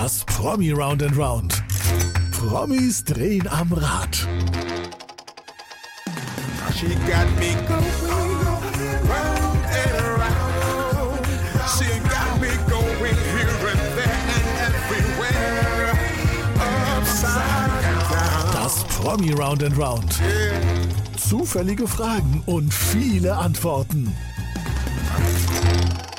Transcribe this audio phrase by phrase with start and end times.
[0.00, 1.60] Das Promi Round and Round.
[2.30, 4.16] Promis drehen am Rad.
[6.72, 7.98] She got me going
[9.10, 11.26] round and around.
[11.74, 15.98] She got me going here and there and everywhere.
[16.96, 18.52] Upside down.
[18.52, 20.14] Das Promi Round and Round.
[21.16, 24.14] Zufällige Fragen und viele Antworten.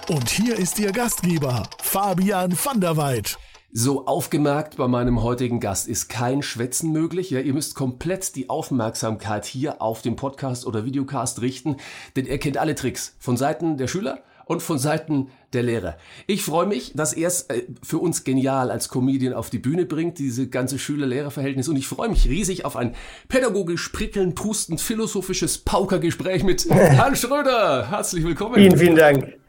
[0.09, 3.38] Und hier ist Ihr Gastgeber, Fabian van der Weid.
[3.71, 7.29] So aufgemerkt bei meinem heutigen Gast ist kein Schwätzen möglich.
[7.29, 11.77] Ja, ihr müsst komplett die Aufmerksamkeit hier auf den Podcast oder Videocast richten,
[12.15, 15.97] denn er kennt alle Tricks von Seiten der Schüler und von Seiten der Lehrer.
[16.25, 19.85] Ich freue mich, dass er es äh, für uns genial als Comedian auf die Bühne
[19.85, 21.69] bringt, diese ganze Schüler-Lehrer-Verhältnis.
[21.69, 22.95] Und ich freue mich riesig auf ein
[23.27, 27.91] pädagogisch prickelnd, pustend, philosophisches Paukergespräch mit Herrn Schröder.
[27.91, 28.55] Herzlich willkommen.
[28.55, 29.39] Vielen, vielen Dank.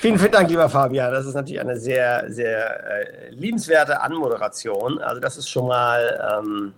[0.00, 1.12] Vielen, vielen Dank, lieber Fabian.
[1.12, 4.98] Das ist natürlich eine sehr, sehr äh, liebenswerte Anmoderation.
[4.98, 6.72] Also das ist schon mal, ähm,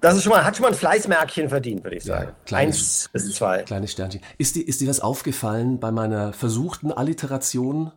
[0.00, 2.32] das ist schon mal, hat schon mal ein Fleißmärkchen verdient, würde ich sagen.
[2.46, 3.62] kleines- Eins bis zwei.
[3.62, 4.20] Kleines Sternchen.
[4.38, 7.92] Ist dir, ist dir was aufgefallen bei meiner versuchten Alliteration?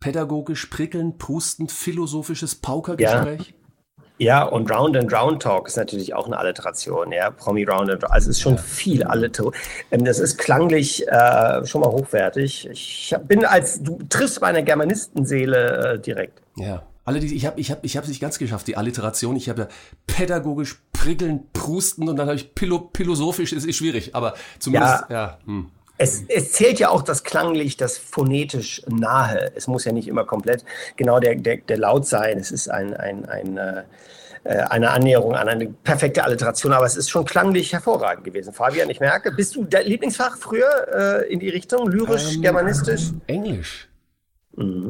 [0.00, 3.48] Pädagogisch prickelnd, prustend, philosophisches Paukergespräch?
[3.48, 3.54] Ja,
[4.44, 7.30] und Round and Round Talk ist natürlich auch eine Alliteration, ja.
[7.30, 8.12] Promi Round and Round.
[8.12, 9.52] Also es ist schon viel Alliteration.
[9.90, 12.68] Ähm, das ist klanglich äh, schon mal hochwertig.
[12.70, 16.40] Ich bin als, du triffst meine Germanistenseele äh, direkt.
[16.56, 16.82] Ja.
[17.04, 19.34] Alle die, ich habe ich hab, ich hab es nicht ganz geschafft, die Alliteration.
[19.34, 19.68] Ich habe ja
[20.06, 25.38] pädagogisch prickelnd, prustend und dann habe ich philosophisch, es ist schwierig, aber zumindest, ja.
[25.44, 25.70] hm.
[26.02, 29.52] Es, es zählt ja auch das klanglich, das phonetisch nahe.
[29.54, 30.64] Es muss ja nicht immer komplett
[30.96, 32.38] genau der, der, der Laut sein.
[32.38, 33.84] Es ist ein, ein, ein, äh,
[34.44, 38.52] äh, eine Annäherung an eine perfekte Alliteration, aber es ist schon klanglich hervorragend gewesen.
[38.52, 41.88] Fabian, ich merke, bist du dein Lieblingsfach früher äh, in die Richtung?
[41.88, 43.12] Lyrisch, Ähm, germanistisch?
[43.28, 43.88] Englisch.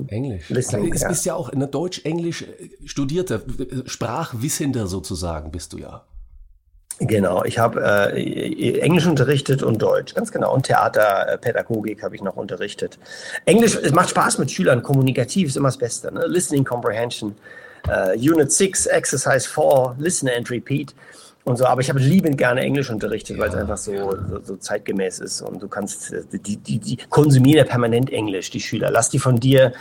[0.09, 0.49] Englisch.
[0.49, 1.09] Listening, Du bist, ja.
[1.09, 6.05] bist ja auch in der Deutsch-Englisch äh, studierter, äh, Sprachwissender sozusagen bist du ja.
[6.99, 10.55] Genau, ich habe äh, Englisch unterrichtet und Deutsch, ganz genau.
[10.55, 12.99] Und Theaterpädagogik habe ich noch unterrichtet.
[13.45, 16.13] Englisch, es macht Spaß mit Schülern, kommunikativ ist immer das Beste.
[16.13, 16.27] Ne?
[16.27, 17.35] Listening Comprehension,
[17.89, 20.95] äh, Unit 6, Exercise 4, Listen and Repeat
[21.45, 21.67] und so.
[21.67, 23.93] Aber ich habe liebend gerne Englisch unterrichtet, weil es einfach so,
[24.29, 25.43] so, so zeitgemäß ist.
[25.43, 28.91] Und du kannst, äh, die, die, die konsumieren ja permanent Englisch, die Schüler.
[28.91, 29.73] Lass die von dir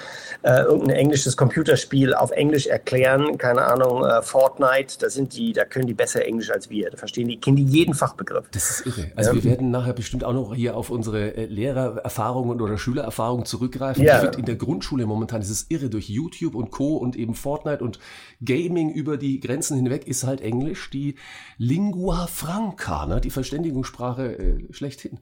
[0.44, 5.66] äh, irgendein englisches Computerspiel auf Englisch erklären, keine Ahnung, äh, Fortnite, da sind die, da
[5.66, 6.90] können die besser Englisch als wir.
[6.90, 8.46] Da verstehen die, kennen die jeden Fachbegriff.
[8.52, 9.12] Das ist irre.
[9.16, 14.04] Also wir werden nachher bestimmt auch noch hier auf unsere äh, Lehrererfahrungen oder Schülererfahrungen zurückgreifen.
[14.04, 14.16] Ja.
[14.16, 16.98] Ich finde in der Grundschule momentan ist es irre durch YouTube und Co.
[16.98, 18.00] und eben Fortnite und
[18.44, 21.16] Gaming über die Grenzen hinweg ist halt Englisch die
[21.62, 23.22] Lingua Franca, ne?
[23.22, 25.20] die Verständigungssprache äh, schlechthin.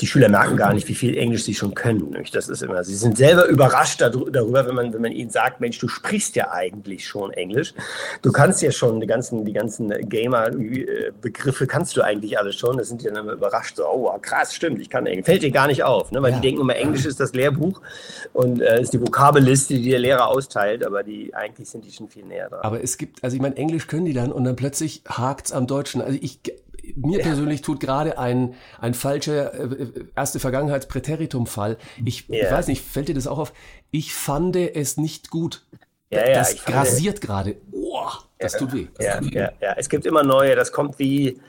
[0.00, 2.16] Die Schüler merken gar nicht, wie viel Englisch sie schon können.
[2.32, 5.78] Das ist immer, sie sind selber überrascht darüber, wenn man, wenn man ihnen sagt, Mensch,
[5.80, 7.74] du sprichst ja eigentlich schon Englisch.
[8.22, 12.78] Du kannst ja schon die ganzen, die ganzen Gamer-Begriffe kannst du eigentlich alle schon.
[12.78, 13.76] Das sind die dann immer überrascht.
[13.76, 15.26] So, oh, krass, stimmt, ich kann Englisch.
[15.26, 16.22] Fällt dir gar nicht auf, ne?
[16.22, 16.36] weil Ja.
[16.38, 17.82] die denken immer, Englisch ist das Lehrbuch
[18.32, 22.08] und äh, ist die Vokabelliste, die der Lehrer austeilt, aber die eigentlich sind die schon
[22.08, 22.60] viel näher dran.
[22.62, 25.66] Aber es gibt, also ich meine, Englisch können die dann und dann plötzlich hakt's am
[25.66, 26.00] Deutschen.
[26.00, 26.40] Also ich,
[26.96, 29.86] mir persönlich tut gerade ein, ein falscher äh,
[30.16, 31.76] erste Vergangenheitspräteritum-Fall.
[32.04, 32.50] Ich, ich Ja.
[32.52, 33.52] weiß nicht, fällt dir das auch auf?
[33.90, 35.64] Ich fand es nicht gut.
[36.10, 37.56] Ja, ja, das grasiert gerade.
[37.72, 38.08] Oh,
[38.38, 38.86] das tut weh.
[39.00, 39.74] Ja, ja, ja.
[39.76, 41.40] Es gibt immer neue, das kommt wie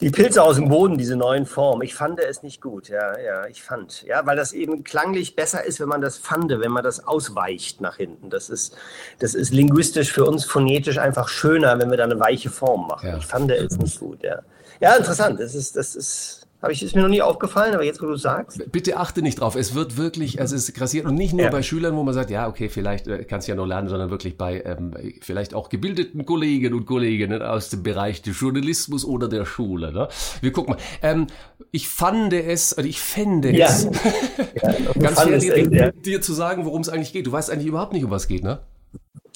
[0.00, 1.82] die Pilze aus dem Boden, diese neuen Formen.
[1.82, 4.02] Ich fand es nicht gut, ja, ja, ich fand.
[4.02, 7.80] Ja, weil das eben klanglich besser ist, wenn man das fande, wenn man das ausweicht
[7.80, 8.28] nach hinten.
[8.28, 8.76] Das ist,
[9.20, 13.08] das ist linguistisch für uns phonetisch einfach schöner, wenn wir da eine weiche Form machen.
[13.08, 13.16] Ja.
[13.16, 14.40] Ich fand es nicht gut, ja.
[14.80, 15.38] Ja, interessant.
[15.40, 18.16] Das ist, das ist, habe ich, ist mir noch nie aufgefallen, aber jetzt, wo du
[18.16, 18.70] sagst.
[18.72, 19.54] Bitte achte nicht drauf.
[19.54, 21.50] Es wird wirklich, also es grassiert und nicht nur Ja.
[21.50, 24.10] bei Schülern, wo man sagt, ja, okay, vielleicht äh, kannst du ja noch lernen, sondern
[24.10, 29.28] wirklich bei ähm, vielleicht auch gebildeten Kollegen und Kolleginnen aus dem Bereich des Journalismus oder
[29.28, 29.92] der Schule.
[29.92, 30.08] Ne?
[30.40, 30.80] Wir gucken mal.
[31.02, 31.26] Ähm,
[31.70, 33.66] ich fand es, oder ich fände Ja.
[33.66, 33.90] es, Du
[35.00, 35.90] ganz fandest dir, ja.
[35.90, 37.26] dir zu sagen, worum es eigentlich geht.
[37.26, 38.60] Du weißt eigentlich überhaupt nicht, um was es geht, ne?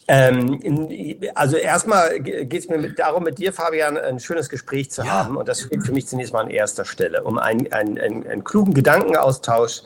[0.08, 0.58] Ähm,
[1.34, 5.24] also erstmal geht es mir mit, darum, mit dir, Fabian, ein schönes Gespräch zu Ja.
[5.24, 5.36] haben.
[5.36, 7.22] Und das steht für mich zunächst mal an erster Stelle.
[7.24, 9.82] Um einen, einen, einen, einen klugen Gedankenaustausch,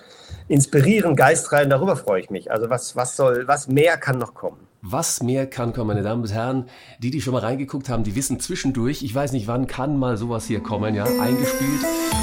[0.48, 2.50] inspirieren, geistrein, darüber freue ich mich.
[2.50, 4.66] Also was, was soll, was mehr kann noch kommen?
[4.84, 8.16] Was mehr kann kommen, meine Damen und Herren, die, die schon mal reingeguckt haben, die
[8.16, 11.80] wissen zwischendurch, ich weiß nicht, wann kann mal sowas hier kommen, ja, eingespielt.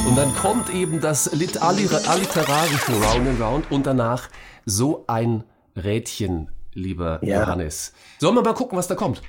[0.08, 4.30] Und dann kommt eben das Lit Alliter- alliterarische Round and Round und danach
[4.66, 5.46] so ein
[5.78, 7.42] Rädchen, lieber Ja.
[7.42, 7.94] Johannes.
[8.20, 9.22] Sollen wir mal gucken, was da kommt?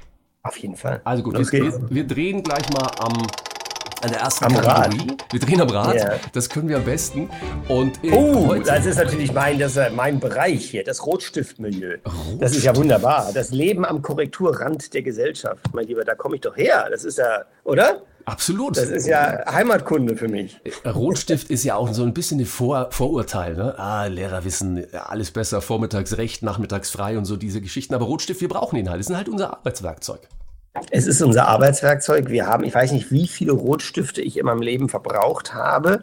[0.43, 1.01] Auf jeden Fall.
[1.05, 3.13] Also gut, Los wir, wir, drehen gleich mal am
[4.03, 4.85] an der ersten Am Rad.
[4.91, 5.17] Kategorie.
[5.31, 5.95] Wir drehen am Rad.
[5.95, 6.13] Ja.
[6.33, 7.29] Das können wir am besten.
[7.69, 11.99] Und äh, Oh, das ist natürlich mein, das ist mein Bereich hier, das Rotstiftmilieu.
[12.39, 13.31] Das ist ja wunderbar.
[13.35, 15.61] Das Leben am Korrekturrand der Gesellschaft.
[15.75, 16.89] Mein Lieber, da komme ich doch her.
[16.91, 18.01] Das ist ja, oder?
[18.25, 18.77] Absolut.
[18.77, 20.61] Das ist ja Heimatkunde für mich.
[20.85, 23.55] Rotstift ist ja auch so ein bisschen ein Vor Vorurteil.
[23.55, 23.79] Ne?
[23.79, 27.95] Ah, Lehrer wissen ja, alles besser, vormittags recht, nachmittags frei und so diese Geschichten.
[27.95, 29.01] Aber Rotstift, wir brauchen ihn halt.
[29.01, 30.21] Das ist halt unser Arbeitswerkzeug.
[30.93, 32.31] Es ist unser Arbeitswerkzeug.
[32.31, 36.01] Wir haben, ich weiß nicht, wie viele Rotstifte ich in meinem Leben verbraucht habe.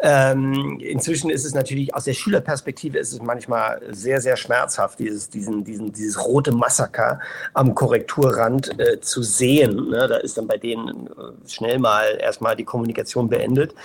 [0.00, 5.30] Ähm, inzwischen ist es natürlich aus der Schülerperspektive ist es manchmal sehr, sehr schmerzhaft, dieses,
[5.30, 7.20] diesen, diesen, dieses rote Massaker
[7.54, 9.90] am Korrekturrand äh, zu sehen.
[9.90, 10.08] Ne?
[10.08, 13.76] Da ist dann bei denen äh, schnell mal erstmal die Kommunikation beendet.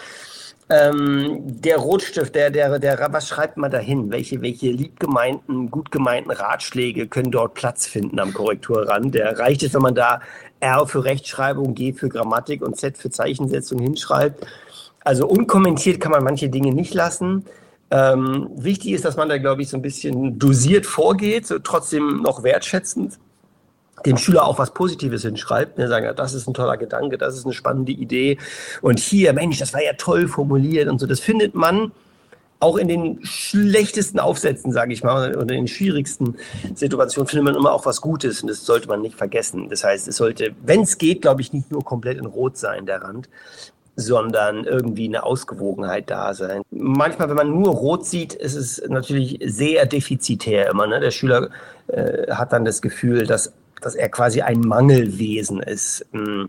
[0.67, 4.09] Ähm, der Rotstift, der, der, der, was schreibt man da hin?
[4.09, 9.13] Welche, welche liebgemeinten, gut gemeinten Ratschläge können dort Platz finden am Korrekturrand?
[9.13, 10.21] Der reicht es, wenn man da
[10.61, 14.47] R für Rechtschreibung, G für Grammatik und Z für Zeichensetzung hinschreibt.
[15.03, 17.45] Also unkommentiert kann man manche Dinge nicht lassen.
[17.91, 22.23] Ähm, wichtig ist, dass man da, glaube ich, so ein bisschen dosiert vorgeht, so trotzdem
[22.23, 23.19] noch wertschätzend
[24.05, 27.45] dem Schüler auch was Positives hinschreibt, ne, sagen, das ist ein toller Gedanke, das ist
[27.45, 28.37] eine spannende Idee
[28.81, 31.07] und hier, Mensch, das war ja toll formuliert und so.
[31.07, 31.91] Das findet man
[32.59, 36.35] auch in den schlechtesten Aufsätzen, sage ich mal, oder in den schwierigsten
[36.73, 39.69] Situationen findet man immer auch was Gutes und das sollte man nicht vergessen.
[39.69, 42.85] Das heißt, es sollte, wenn es geht, glaube ich, nicht nur komplett in Rot sein,
[42.85, 43.29] der Rand,
[43.97, 46.63] sondern irgendwie eine Ausgewogenheit da sein.
[46.71, 50.85] Manchmal, wenn man nur rot sieht, ist es natürlich sehr defizitär immer.
[50.87, 50.99] Ne?
[50.99, 51.49] Der Schüler
[51.87, 53.53] äh, hat dann das Gefühl, dass,
[53.85, 56.07] dass er quasi ein Mangelwesen ist.
[56.11, 56.45] Mm.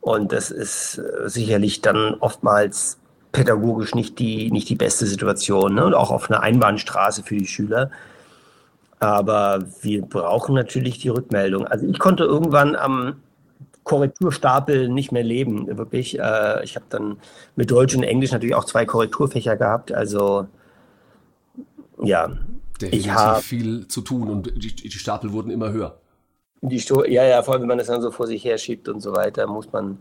[0.00, 2.98] Und das ist äh, sicherlich dann oftmals
[3.30, 5.84] pädagogisch nicht die, nicht die beste Situation ne?
[5.84, 7.90] und auch auf einer Einbahnstraße für die Schüler.
[9.00, 11.66] Aber wir brauchen natürlich die Rückmeldung.
[11.66, 13.16] Also ich konnte irgendwann am
[13.84, 16.18] Korrekturstapel nicht mehr leben, wirklich.
[16.18, 17.18] Äh, ich habe dann
[17.54, 19.92] mit Deutsch und Englisch natürlich auch zwei Korrekturfächer gehabt.
[19.92, 20.46] Also
[22.02, 25.98] ja, ich Definitiv habe viel zu tun und die, die Stapel wurden immer höher.
[26.60, 28.88] Die Sto ja, ja, vor allem wenn man das dann so vor sich her schiebt
[28.88, 30.00] und so weiter, muss man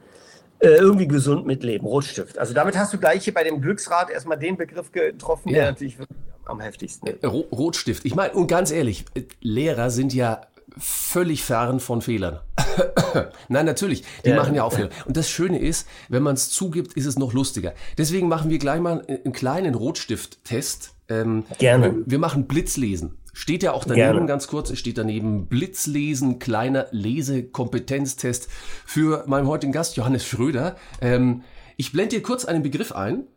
[0.60, 1.88] äh, irgendwie gesund mitleben.
[1.88, 2.38] Rotstift.
[2.40, 5.56] Also damit hast du gleich hier bei dem Glücksrad erstmal den Begriff getroffen, Ja.
[5.56, 5.98] der natürlich
[6.46, 7.26] am heftigsten ist.
[7.26, 8.06] Ro Rotstift.
[8.06, 10.42] Ich meine, und ganz ehrlich, äh, Lehrer sind ja
[10.78, 12.40] völlig fern von Fehlern.
[13.50, 14.36] Nein, natürlich, die Ja.
[14.36, 14.90] machen ja auch Fehler.
[15.06, 17.74] Und das Schöne ist, wenn man es zugibt, ist es noch lustiger.
[17.98, 20.94] Deswegen machen wir gleich mal einen kleinen Rotstift-Test.
[21.10, 21.96] Ähm, Gerne.
[22.06, 23.18] Wir machen Blitzlesen.
[23.38, 24.26] Steht ja auch daneben, Gerne.
[24.26, 28.48] ganz kurz, es steht daneben Blitzlesen, kleiner Lesekompetenztest
[28.84, 30.76] für meinen heutigen Gast, Johannes Schröder.
[31.02, 31.44] Ähm,
[31.76, 33.28] ich blende dir kurz einen Begriff ein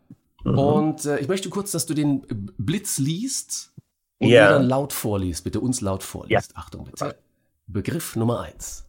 [0.43, 0.57] Mhm.
[0.57, 2.25] und äh, ich möchte kurz, dass du den
[2.57, 3.73] Blitz liest
[4.17, 4.53] und Ja.
[4.53, 6.57] dann laut vorliest, bitte uns laut vorliest.
[6.57, 7.15] Achtung bitte.
[7.67, 8.85] Begriff Nummer eins.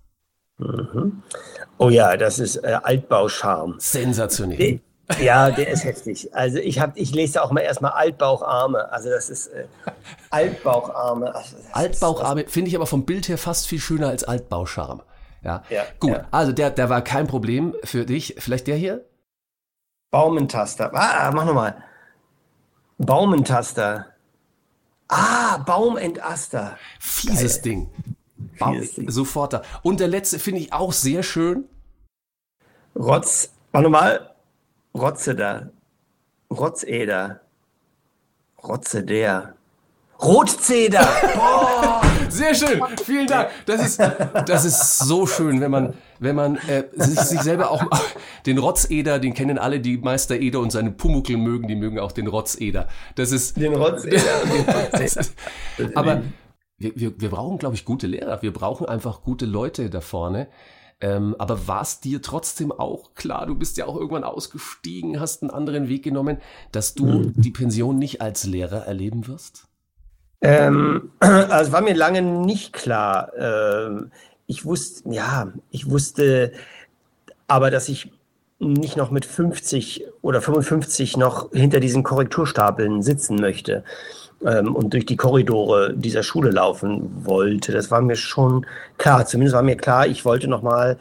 [1.76, 3.75] Oh ja, das ist äh, Altbauscharm.
[3.79, 4.81] Sensationell.
[5.21, 6.35] Ja, der ist heftig.
[6.35, 8.91] Also ich habe, ich lese auch mal erstmal Altbaucharme.
[8.93, 9.67] Also das ist äh,
[10.31, 11.35] Altbaucharme.
[11.35, 15.03] Also Altbaucharme finde ich aber vom Bild her fast viel schöner als Altbauscharm.
[15.43, 16.11] Ja, Ja, gut.
[16.13, 16.29] ja.
[16.31, 18.37] Also der, der war kein Problem für dich.
[18.39, 19.05] Vielleicht der hier?
[20.11, 20.91] Baumentaster.
[20.95, 21.83] Ah, mach nochmal.
[22.99, 24.07] Baumentaster.
[25.09, 26.79] Ah, Baumentaster.
[27.01, 27.91] Fieses Ding.
[28.59, 29.11] Bau, Fieses Ding.
[29.11, 29.63] sofort da.
[29.83, 31.65] Und der letzte finde ich auch sehr schön.
[32.95, 33.51] Rotz.
[33.73, 34.31] Mach nochmal.
[36.50, 37.41] Rotzeder.
[38.62, 39.55] Rotze der.
[40.23, 41.09] Rotzeder.
[42.29, 43.51] Sehr schön, vielen Dank.
[43.67, 43.99] Das ist,
[44.46, 47.82] das ist so schön, wenn man, wenn man äh, sich, sich selber auch
[48.46, 52.13] den Rotzeder, den kennen alle, die Meister Eder und seine Pumuckel mögen, die mögen auch
[52.13, 52.89] den Rotzeder.
[53.17, 54.22] Das ist, Den Rotzeder.
[54.93, 55.05] Rotzeder.
[55.05, 55.34] ist
[55.94, 56.22] aber
[56.79, 58.43] wir, wir, wir brauchen, glaube ich, gute Lehrer.
[58.43, 60.49] Wir brauchen einfach gute Leute da vorne.
[61.03, 65.43] Ähm, aber war es dir trotzdem auch klar, du bist ja auch irgendwann ausgestiegen, hast
[65.43, 66.39] einen anderen Weg genommen,
[66.71, 69.65] dass du die Pension nicht als Lehrer erleben wirst?
[70.41, 73.32] Ähm, also es war mir lange nicht klar.
[73.37, 74.13] Ähm,
[74.47, 76.53] ich wusste, ja, ich wusste
[77.49, 78.13] aber, dass ich
[78.61, 83.82] nicht noch mit 50 oder 55 noch hinter diesen Korrekturstapeln sitzen möchte
[84.46, 87.72] ähm, und durch die Korridore dieser Schule laufen wollte.
[87.72, 88.67] Das war mir schon
[88.99, 89.27] klar.
[89.27, 90.99] Zumindest war mir klar, ich wollte noch mal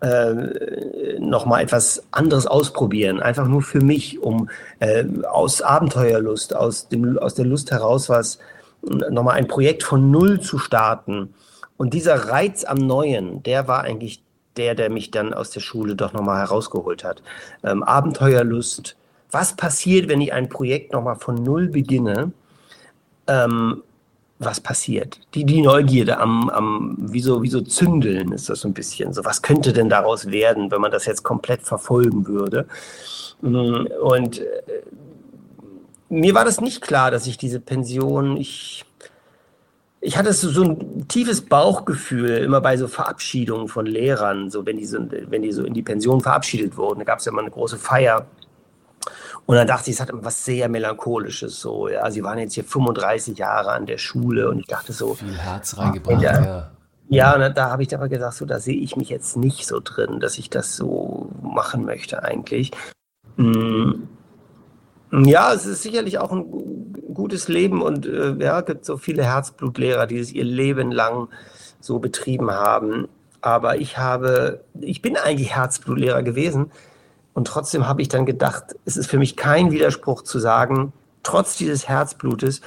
[0.00, 7.18] äh, noch etwas anderes ausprobieren, einfach nur für mich, um äh, aus Abenteuerlust, aus dem
[7.18, 8.38] aus der Lust heraus was
[8.82, 11.34] nochmal ein Projekt von Null zu starten.
[11.76, 14.22] Und dieser Reiz am Neuen, der war eigentlich
[14.56, 17.22] der, der mich dann aus der Schule doch nochmal herausgeholt hat.
[17.62, 18.96] Ähm, Abenteuerlust.
[19.30, 22.32] Was passiert, wenn ich ein Projekt nochmal von Null beginne?
[23.30, 23.82] Ähm,
[24.40, 25.20] was passiert.
[25.34, 29.12] Die, die Neugierde am, am wie, so, wie so Zündeln ist das so ein bisschen.
[29.12, 32.66] So, was könnte denn daraus werden, wenn man das jetzt komplett verfolgen würde?
[33.42, 34.44] Mm, und äh,
[36.08, 38.86] mir war das nicht klar, dass ich diese Pension, ich,
[40.00, 44.78] ich hatte so, so ein tiefes Bauchgefühl immer bei so Verabschiedungen von Lehrern, so wenn
[44.78, 47.00] die so, wenn die so in die Pension verabschiedet wurden.
[47.00, 48.26] Da gab es ja mal eine große Feier.
[49.46, 51.60] Und dann dachte ich, es hat was sehr Melancholisches.
[51.60, 55.14] So, ja, sie waren jetzt hier 35 Jahre an der Schule und ich dachte so.
[55.14, 56.44] Viel Herz reingebracht, ja.
[56.44, 56.70] ja.
[57.12, 59.80] Ja, und da habe ich aber gesagt, so, da sehe ich mich jetzt nicht so
[59.82, 62.70] drin, dass ich das so machen möchte eigentlich.
[63.36, 64.04] Mm.
[65.10, 70.06] Ja, es ist sicherlich auch ein gutes Leben und äh, ja, gibt so viele Herzblutlehrer,
[70.06, 71.26] die es ihr Leben lang
[71.80, 73.08] so betrieben haben.
[73.40, 76.70] Aber ich habe, ich bin eigentlich Herzblutlehrer gewesen
[77.40, 80.92] und trotzdem habe ich dann gedacht, es ist für mich kein Widerspruch zu sagen,
[81.22, 82.60] trotz dieses Herzblutes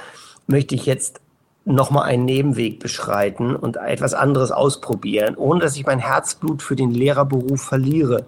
[0.48, 1.20] möchte ich jetzt
[1.64, 6.90] nochmal einen Nebenweg beschreiten und etwas anderes ausprobieren, ohne dass ich mein Herzblut für den
[6.90, 8.26] Lehrerberuf verliere.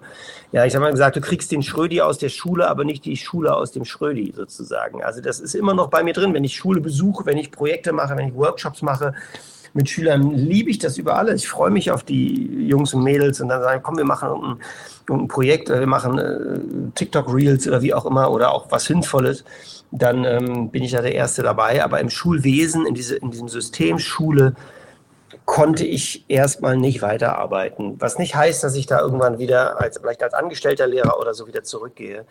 [0.53, 3.17] Ja, ich habe mal gesagt, du kriegst den Schrödi aus der Schule, aber nicht die
[3.17, 5.03] Schule aus dem Schrödi sozusagen.
[5.03, 7.91] Also das ist immer noch bei mir drin, wenn ich Schule besuche, wenn ich Projekte
[7.91, 9.13] mache, wenn ich Workshops mache
[9.73, 11.43] mit Schülern, liebe ich das über alles.
[11.43, 14.29] Ich freue mich auf die Jungs und Mädels und dann sagen, komm, wir machen
[15.09, 19.43] ein, ein Projekt, wir machen äh, TikTok-Reels oder wie auch immer oder auch was Sinnvolles
[19.91, 21.83] dann ähm, bin ich da der Erste dabei.
[21.83, 24.55] Aber im Schulwesen, in, diese, in diesem System Schule,
[25.45, 27.99] konnte ich erstmal nicht weiterarbeiten.
[27.99, 31.47] Was nicht heißt, dass ich da irgendwann wieder, als, vielleicht als angestellter Lehrer oder so
[31.47, 32.25] wieder zurückgehe.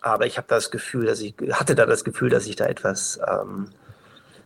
[0.00, 3.18] Aber ich habe das Gefühl, dass ich, hatte da das Gefühl, dass ich da etwas
[3.26, 3.70] ähm,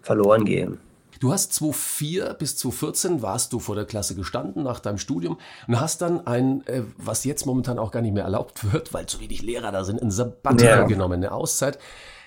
[0.00, 0.78] verloren gehe.
[1.22, 5.38] Du hast 2004 bis 2014 warst du vor der Klasse gestanden nach deinem Studium
[5.68, 9.06] und hast dann ein, äh, was jetzt momentan auch gar nicht mehr erlaubt wird, weil
[9.06, 10.82] zu wenig Lehrer da sind, ein Sabbatical ja.
[10.82, 11.78] genommen, eine Auszeit.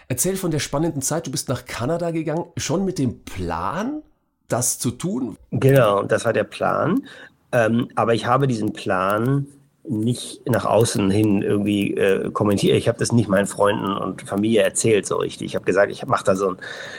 [0.07, 1.27] Erzähl von der spannenden Zeit.
[1.27, 4.01] Du bist nach Kanada gegangen, schon mit dem Plan,
[4.47, 5.35] das zu tun?
[5.51, 7.05] Genau, das war der Plan.
[7.51, 9.45] Ähm, aber ich habe diesen Plan
[9.87, 12.77] nicht nach außen hin irgendwie äh, kommentiert.
[12.77, 15.47] Ich habe das nicht meinen Freunden und Familie erzählt so richtig.
[15.47, 16.57] Ich habe gesagt, ich mache da so ein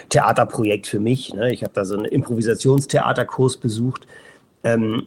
[0.09, 1.35] Theaterprojekt für mich.
[1.35, 1.53] Ne?
[1.53, 4.07] Ich habe da so einen Improvisationstheaterkurs besucht.
[4.65, 5.07] Ähm,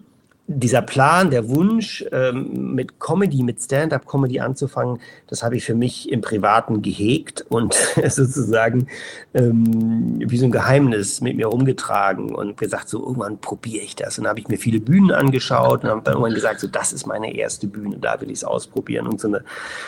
[0.52, 6.12] dieser Plan, der Wunsch, ähm, mit Comedy, mit Stand-up-Comedy anzufangen, das habe ich für mich
[6.12, 7.76] im Privaten gehegt und
[8.08, 8.88] sozusagen
[9.36, 14.18] ähm, wie so ein Geheimnis mit mir rumgetragen und gesagt, so irgendwann probiere ich das.
[14.18, 16.94] Und dann habe ich mir viele Bühnen angeschaut und habe dann irgendwann gesagt, so das
[16.94, 19.06] ist meine erste Bühne, da will ich es ausprobieren.
[19.06, 19.44] Und so eine,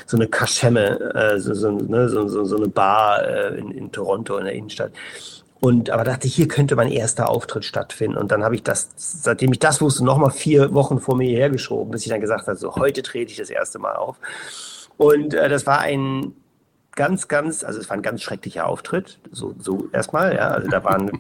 [0.06, 4.38] so eine Kaschemme, äh, so, so, ne, so, so, eine Bar äh, in, in Toronto
[4.38, 4.92] in der Innenstadt.
[5.62, 8.18] Und aber dachte, hier könnte mein erster Auftritt stattfinden.
[8.18, 11.92] Und dann habe ich das, seitdem ich das wusste, nochmal vier Wochen vor mir hergeschoben,
[11.92, 14.18] bis ich dann gesagt habe, so heute trete ich das erste Mal auf.
[14.98, 16.34] Und äh, das war ein
[16.96, 19.20] ganz, ganz, also es war ein ganz schrecklicher Auftritt.
[19.32, 20.48] So, so erstmal, ja.
[20.48, 21.12] Also da waren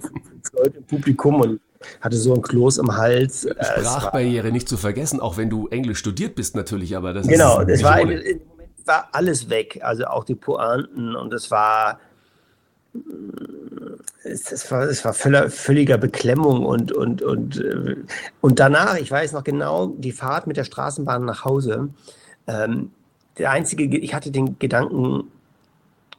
[0.53, 1.61] Leute im Publikum und
[1.99, 3.45] hatte so ein Kloß im Hals.
[3.45, 7.61] Äh, Sprachbarriere nicht zu vergessen, auch wenn du Englisch studiert bist natürlich, aber das genau,
[7.61, 7.67] ist.
[7.67, 7.99] Genau, es war,
[8.85, 9.81] war alles weg.
[9.83, 11.99] Also auch die Pointen und es war
[14.23, 17.95] es, war, es war völler, völliger Beklemmung und, und, und, äh,
[18.41, 21.89] und danach, ich weiß noch genau, die Fahrt mit der Straßenbahn nach Hause,
[22.47, 22.91] ähm,
[23.37, 25.31] der einzige, ich hatte den Gedanken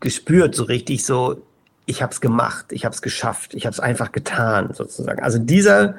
[0.01, 1.43] gespürt, so richtig so,
[1.87, 5.23] ich habe es gemacht, ich habe es geschafft, ich habe es einfach getan, sozusagen.
[5.23, 5.95] Also dieser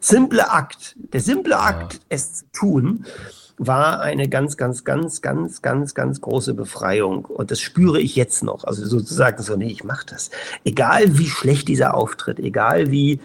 [0.00, 2.00] simple Akt, der simple Akt, ja.
[2.08, 3.06] es zu tun,
[3.56, 7.24] war eine ganz, ganz, ganz, ganz, ganz, ganz große Befreiung.
[7.24, 8.64] Und das spüre ich jetzt noch.
[8.64, 10.30] Also sozusagen so, nee, ich mache das.
[10.64, 13.20] Egal wie schlecht dieser Auftritt, egal wie,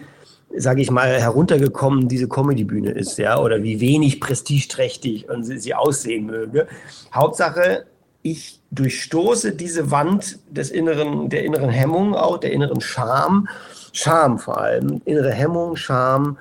[0.56, 5.74] sage ich mal, heruntergekommen diese Comedy-Bühne ist, ja, oder wie wenig prestigeträchtig und sie, sie
[5.74, 6.68] aussehen möge.
[7.14, 7.86] Hauptsache,
[8.22, 13.48] ich durchstoße diese Wand des inneren, der inneren Hemmung auch, der inneren Scham,
[13.94, 16.38] Scham vor allem, innere Hemmung, Scham,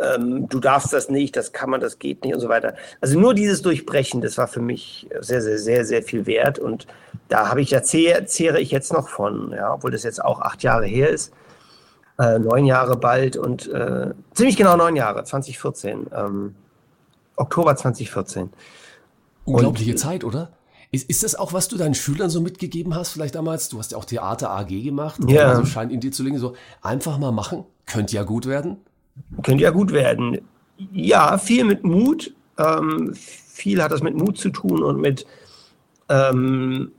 [0.00, 2.74] ähm, du darfst das nicht, das kann man, das geht nicht und so weiter.
[3.00, 6.86] Also nur dieses Durchbrechen, das war für mich sehr, sehr, sehr, sehr viel wert und
[7.28, 10.62] da habe ich, da zehre, ich jetzt noch von, ja, obwohl das jetzt auch acht
[10.62, 11.32] Jahre her ist,
[12.18, 16.54] äh, neun Jahre bald und äh, ziemlich genau neun Jahre, 2014, ähm,
[17.36, 18.50] Oktober 2014.
[19.44, 20.52] Unglaubliche und, Zeit, oder?
[20.92, 23.68] Ist, ist das auch, was du deinen Schülern so mitgegeben hast, vielleicht damals?
[23.68, 25.20] Du hast ja auch Theater AG gemacht.
[25.26, 25.48] Ja.
[25.48, 28.78] Also scheint in dir zu liegen, so einfach mal machen, könnte ja gut werden.
[29.42, 30.38] Könnte ja gut werden.
[30.92, 32.32] Ja, viel mit Mut.
[32.58, 35.26] Ähm, viel hat das mit Mut zu tun und mit,
[36.08, 36.92] ähm,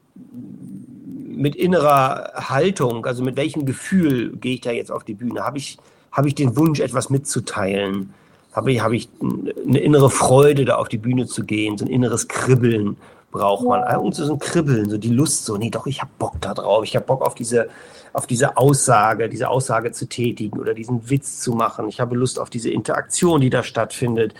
[1.27, 3.05] mit innerer Haltung.
[3.05, 5.43] Also mit welchem Gefühl gehe ich da jetzt auf die Bühne?
[5.43, 5.77] Habe ich,
[6.11, 8.13] hab ich den Wunsch, etwas mitzuteilen?
[8.53, 11.91] Habe ich, hab ich eine innere Freude, da auf die Bühne zu gehen, so ein
[11.91, 12.97] inneres Kribbeln?
[13.31, 13.81] Braucht man.
[13.89, 16.83] Irgend so ein Kribbeln, so die Lust, so, nee, doch, ich habe Bock da drauf.
[16.83, 17.69] Ich habe Bock auf diese,
[18.13, 21.87] auf diese Aussage, diese Aussage zu tätigen oder diesen Witz zu machen.
[21.87, 24.33] Ich habe Lust auf diese Interaktion, die da stattfindet.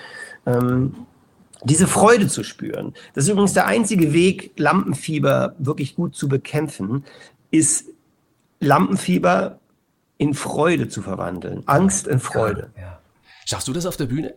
[0.46, 0.96] Ähm,
[1.64, 2.94] diese Freude zu spüren.
[3.14, 7.06] Das ist übrigens der einzige Weg, Lampenfieber wirklich gut zu bekämpfen,
[7.52, 7.86] ist
[8.60, 9.60] Lampenfieber
[10.18, 11.64] in Freude zu verwandeln.
[11.68, 12.72] Angst in Freude.
[12.76, 13.00] Ja, ja.
[13.46, 14.36] Schaffst du das auf der Bühne?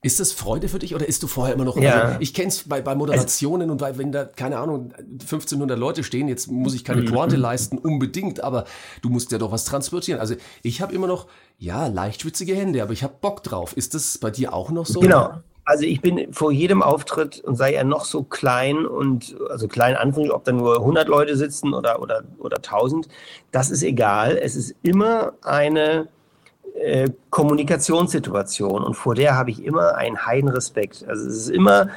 [0.00, 1.76] Ist das Freude für dich oder ist du vorher immer noch?
[1.76, 2.02] Ja.
[2.02, 6.04] Also ich kenne es bei, bei Moderationen und bei, wenn da, keine Ahnung, 1500 Leute
[6.04, 8.64] stehen, jetzt muss ich keine Pointe leisten, unbedingt, aber
[9.02, 10.20] du musst ja doch was transportieren.
[10.20, 11.26] Also ich habe immer noch,
[11.58, 13.76] ja, leicht schwitzige Hände, aber ich habe Bock drauf.
[13.76, 15.00] Ist das bei dir auch noch so?
[15.00, 15.32] Genau.
[15.64, 19.96] Also ich bin vor jedem Auftritt und sei er noch so klein und also klein
[19.96, 23.08] Anfang, ob da nur 100 Leute sitzen oder oder oder 1000,
[23.50, 24.38] das ist egal.
[24.40, 26.08] Es ist immer eine
[26.80, 31.04] äh, Kommunikationssituation und vor der habe ich immer einen Heidenrespekt.
[31.08, 31.88] Also es ist immer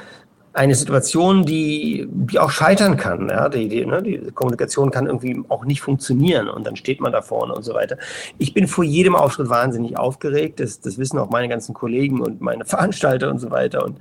[0.54, 3.28] eine Situation, die, die auch scheitern kann.
[3.28, 3.48] Ja?
[3.48, 4.02] Die, die, ne?
[4.02, 7.74] die Kommunikation kann irgendwie auch nicht funktionieren und dann steht man da vorne und so
[7.74, 7.96] weiter.
[8.38, 10.60] Ich bin vor jedem Auftritt wahnsinnig aufgeregt.
[10.60, 13.84] Das, das wissen auch meine ganzen Kollegen und meine Veranstalter und so weiter.
[13.84, 13.98] Und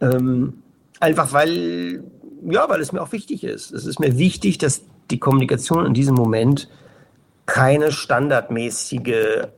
[0.00, 0.62] ähm,
[1.00, 2.04] einfach weil,
[2.48, 3.72] ja, weil es mir auch wichtig ist.
[3.72, 6.68] Es ist mir wichtig, dass die Kommunikation in diesem Moment
[7.46, 9.48] keine standardmäßige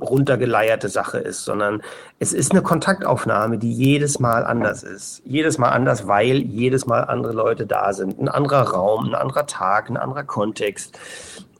[0.00, 1.82] runtergeleierte Sache ist, sondern
[2.18, 5.22] es ist eine Kontaktaufnahme, die jedes Mal anders ist.
[5.24, 8.20] Jedes Mal anders, weil jedes Mal andere Leute da sind.
[8.20, 10.98] Ein anderer Raum, ein anderer Tag, ein anderer Kontext.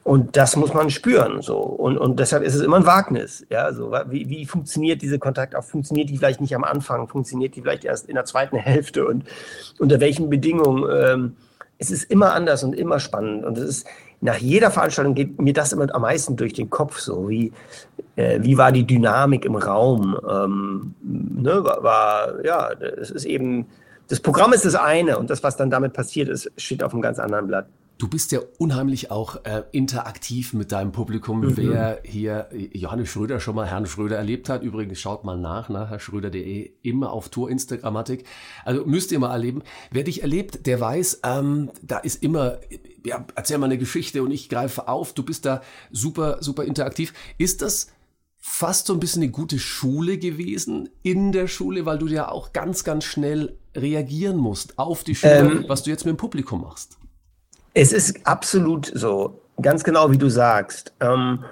[0.05, 1.59] Und das muss man spüren, so.
[1.59, 3.73] Und, und deshalb ist es immer ein Wagnis, ja.
[3.73, 5.71] So, wie, wie funktioniert diese Kontaktaufnahme?
[5.71, 7.09] Funktioniert die vielleicht nicht am Anfang?
[7.09, 9.07] Funktioniert die vielleicht erst in der zweiten Hälfte?
[9.07, 9.25] Und
[9.79, 10.89] unter welchen Bedingungen?
[10.93, 11.37] Ähm,
[11.79, 13.45] es ist immer anders und immer spannend.
[13.45, 13.87] Und es ist,
[14.23, 17.53] nach jeder Veranstaltung geht mir das immer am meisten durch den Kopf, so wie,
[18.15, 20.17] äh, wie war die Dynamik im Raum?
[20.29, 23.67] Ähm, ne, war, war, ja, es ist eben,
[24.09, 27.03] das Programm ist das eine und das, was dann damit passiert ist, steht auf einem
[27.03, 27.67] ganz anderen Blatt.
[28.03, 31.39] Du bist ja unheimlich auch äh, interaktiv mit deinem Publikum.
[31.39, 31.57] Mhm.
[31.57, 35.89] Wer hier Johannes Schröder schon mal Herrn Schröder erlebt hat, übrigens schaut mal nach, nach
[35.89, 38.25] herrschröder.de, immer auf Tour Instagrammatik.
[38.65, 39.63] Also müsst ihr mal erleben.
[39.93, 42.59] Wer dich erlebt, der weiß, ähm, da ist immer,
[43.07, 45.13] ja, erzähl mal eine Geschichte und ich greife auf.
[45.13, 47.15] Du bist da super, super interaktiv.
[47.39, 47.87] Ist das
[48.37, 52.53] fast so ein bisschen eine gute Schule gewesen in der Schule, weil du ja auch
[52.53, 56.63] ganz, ganz schnell reagieren musst auf die Schule, ähm, was du jetzt mit dem Publikum
[56.63, 56.99] machst?
[57.75, 60.93] Es ist absolut so, ganz genau wie du sagst.
[61.01, 61.45] Ähm,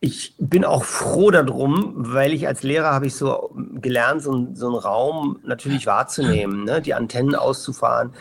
[0.00, 4.66] ich bin auch froh darum, weil ich als Lehrer habe ich so gelernt, so, so
[4.66, 6.82] einen Raum natürlich wahrzunehmen, ne?
[6.82, 8.12] die Antennen auszufahren.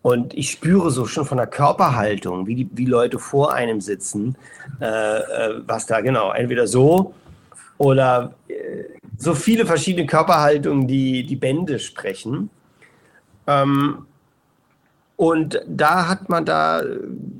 [0.00, 4.36] Und ich spüre so schon von der Körperhaltung, wie die wie Leute vor einem sitzen,
[4.80, 7.14] äh, äh, was da genau, entweder so
[7.78, 8.54] oder äh,
[9.16, 12.50] so viele verschiedene Körperhaltungen, die die Bände sprechen.
[13.46, 14.06] Ähm,
[15.16, 16.82] und da hat man da,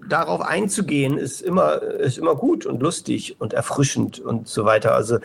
[0.08, 4.94] darauf einzugehen, ist immer, ist immer gut und lustig und erfrischend und so weiter.
[4.94, 5.18] Also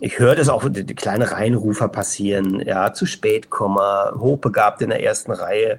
[0.00, 3.78] ich höre das auch, die, die kleine Reinrufer passieren, ja, zu spät kommen,
[4.18, 5.78] hochbegabt in der ersten Reihe.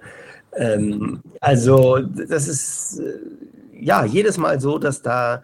[0.56, 3.02] Ähm, also das ist
[3.74, 5.44] ja jedes Mal so, dass da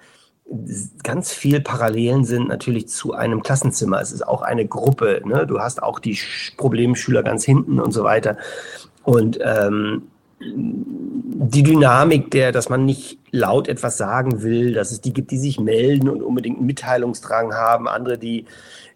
[1.04, 4.00] ganz viel Parallelen sind natürlich zu einem Klassenzimmer.
[4.02, 5.22] Es ist auch eine Gruppe.
[5.26, 5.48] Ne?
[5.48, 6.18] Du hast auch die
[6.58, 8.38] Problemschüler ganz hinten und so weiter.
[9.04, 10.04] Und ähm,
[10.46, 15.38] die Dynamik der, dass man nicht laut etwas sagen will, dass es die gibt, die
[15.38, 18.46] sich melden und unbedingt einen Mitteilungsdrang haben, andere, die,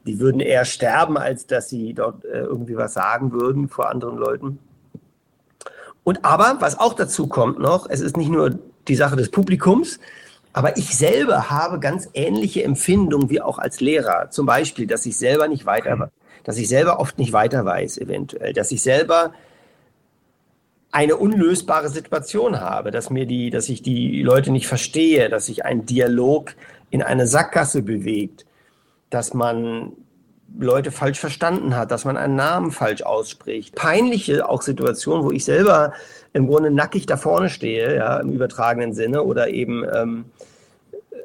[0.06, 4.18] die würden eher sterben, als dass sie dort äh, irgendwie was sagen würden vor anderen
[4.18, 4.60] Leuten.
[6.04, 8.58] Und aber, was auch dazu kommt noch, es ist nicht nur
[8.88, 10.00] die Sache des Publikums,
[10.54, 14.32] aber ich selber habe ganz ähnliche Empfindungen wie auch als Lehrer.
[14.32, 16.10] Zum Beispiel, dass ich selber nicht weiter,
[16.44, 19.34] dass ich selber oft nicht weiter weiß, eventuell, dass ich selber
[20.98, 25.64] eine unlösbare Situation habe, dass mir die, dass ich die Leute nicht verstehe, dass sich
[25.64, 26.56] ein Dialog
[26.90, 28.48] in eine Sackgasse bewegt,
[29.12, 29.92] dass man
[30.58, 33.76] Leute falsch verstanden hat, dass man einen Namen falsch ausspricht.
[33.76, 35.94] Peinliche auch Situationen, wo ich selber
[36.34, 40.26] im Grunde nackig da vorne stehe, ja, im übertragenen Sinne oder eben ähm,
[41.12, 41.16] äh,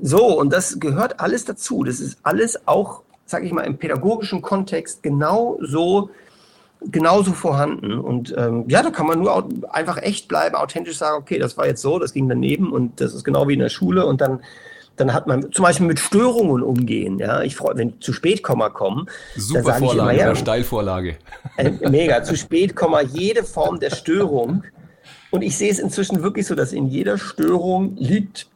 [0.00, 0.38] so.
[0.38, 1.82] Und das gehört alles dazu.
[1.82, 6.10] Das ist alles auch, sage ich mal, im pädagogischen Kontext genau so
[6.90, 7.98] genauso vorhanden.
[7.98, 11.66] Und ähm, ja, da kann man nur einfach echt bleiben, authentisch sagen, okay, das war
[11.66, 14.40] jetzt so, das ging daneben und das ist genau wie in der Schule und dann
[14.96, 17.18] dann hat man zum Beispiel mit Störungen umgehen.
[17.18, 19.06] Ja, ich freue, wenn zu spät Komma kommen.
[19.36, 21.16] Super dann Vorlage, immer, ja, Steilvorlage.
[21.56, 24.64] Äh, mega, zu spät Komma, jede Form der Störung.
[25.30, 28.48] Und ich sehe es inzwischen wirklich so, dass in jeder Störung liegt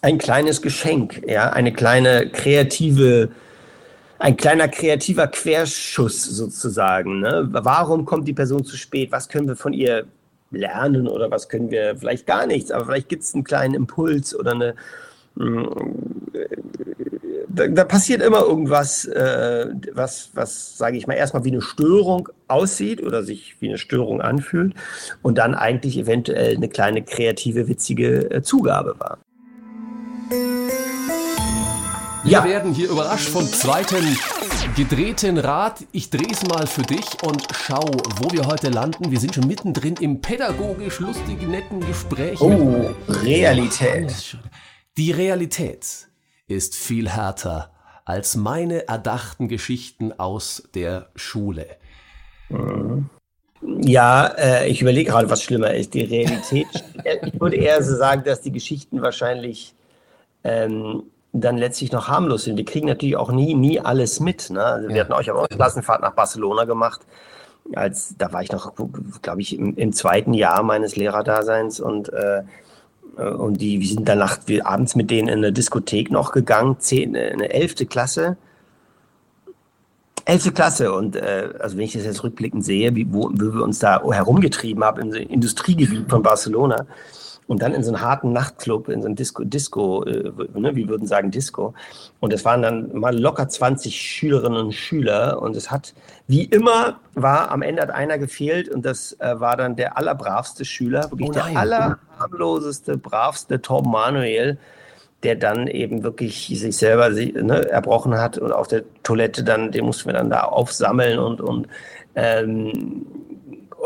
[0.00, 3.30] ein kleines Geschenk, ja, eine kleine kreative
[4.18, 7.20] ein kleiner kreativer Querschuss sozusagen.
[7.20, 7.48] Ne?
[7.50, 9.12] Warum kommt die Person zu spät?
[9.12, 10.06] Was können wir von ihr
[10.50, 14.38] lernen oder was können wir vielleicht gar nichts, aber vielleicht gibt es einen kleinen Impuls
[14.38, 14.74] oder eine.
[15.34, 15.64] Mm,
[17.48, 22.28] da, da passiert immer irgendwas, äh, was, was sage ich mal, erstmal wie eine Störung
[22.48, 24.74] aussieht oder sich wie eine Störung anfühlt
[25.22, 29.18] und dann eigentlich eventuell eine kleine kreative, witzige äh, Zugabe war.
[32.26, 32.44] Wir ja.
[32.44, 34.18] werden hier überrascht vom zweiten
[34.74, 35.84] gedrehten Rad.
[35.92, 39.12] Ich drehe es mal für dich und schau, wo wir heute landen.
[39.12, 42.40] Wir sind schon mittendrin im pädagogisch lustigen, netten Gespräch.
[42.40, 44.38] Oh, Realität.
[44.96, 46.08] Die Realität
[46.48, 47.70] ist viel härter
[48.04, 51.76] als meine erdachten Geschichten aus der Schule.
[53.62, 55.94] Ja, äh, ich überlege gerade, was schlimmer ist.
[55.94, 56.66] Die Realität.
[57.22, 59.74] ich würde eher so sagen, dass die Geschichten wahrscheinlich
[60.42, 61.04] ähm,
[61.40, 62.56] dann letztlich noch harmlos sind.
[62.56, 64.50] Wir kriegen natürlich auch nie, nie alles mit.
[64.50, 64.62] Ne?
[64.62, 67.02] Also wir hatten euch auch eine Klassenfahrt nach Barcelona gemacht.
[67.74, 68.74] Als, da war ich noch,
[69.22, 72.42] glaube ich, im, im, zweiten Jahr meines Lehrerdaseins und, äh,
[73.16, 77.16] und die, wir sind danach wir abends mit denen in eine Diskothek noch gegangen, zehn,
[77.16, 78.36] eine elfte Klasse.
[80.24, 83.62] Elfte Klasse und äh, also wenn ich das jetzt rückblickend sehe, wie, wo, wo wir
[83.62, 86.86] uns da herumgetrieben haben im Industriegebiet von Barcelona,
[87.48, 90.88] und dann in so einen harten Nachtclub, in so ein Disco, Disco, äh, ne, wir
[90.88, 91.74] würden sagen Disco.
[92.18, 95.40] Und es waren dann mal locker 20 Schülerinnen und Schüler.
[95.40, 95.94] Und es hat,
[96.26, 100.64] wie immer, war am Ende hat einer gefehlt und das äh, war dann der allerbravste
[100.64, 104.58] Schüler, wirklich oh der allerharmloseste, bravste Tom Manuel,
[105.22, 109.84] der dann eben wirklich sich selber ne, erbrochen hat und auf der Toilette dann, den
[109.84, 111.68] mussten wir dann da aufsammeln und, und
[112.16, 113.06] ähm,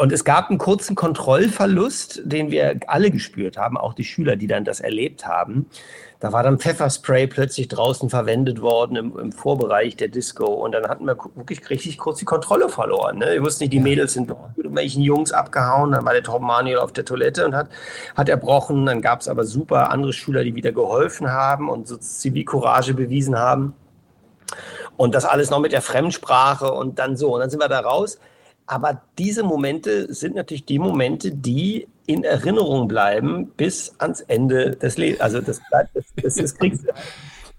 [0.00, 4.46] und es gab einen kurzen Kontrollverlust, den wir alle gespürt haben, auch die Schüler, die
[4.46, 5.66] dann das erlebt haben.
[6.20, 10.46] Da war dann Pfefferspray plötzlich draußen verwendet worden im, im Vorbereich der Disco.
[10.46, 13.18] Und dann hatten wir wirklich richtig kurz die Kontrolle verloren.
[13.18, 13.26] Ne?
[13.32, 15.92] Wir wussten nicht, die Mädels sind mit irgendwelchen Jungs abgehauen.
[15.92, 17.68] Dann war der Tom Manuel auf der Toilette und hat,
[18.16, 18.86] hat erbrochen.
[18.86, 23.38] Dann gab es aber super andere Schüler, die wieder geholfen haben und so Zivilcourage bewiesen
[23.38, 23.74] haben.
[24.96, 27.34] Und das alles noch mit der Fremdsprache und dann so.
[27.34, 28.18] Und dann sind wir da raus.
[28.70, 34.96] Aber diese Momente sind natürlich die Momente, die in Erinnerung bleiben bis ans Ende des
[34.96, 35.20] Lebens.
[35.20, 36.84] Also das, das, das, das kriegst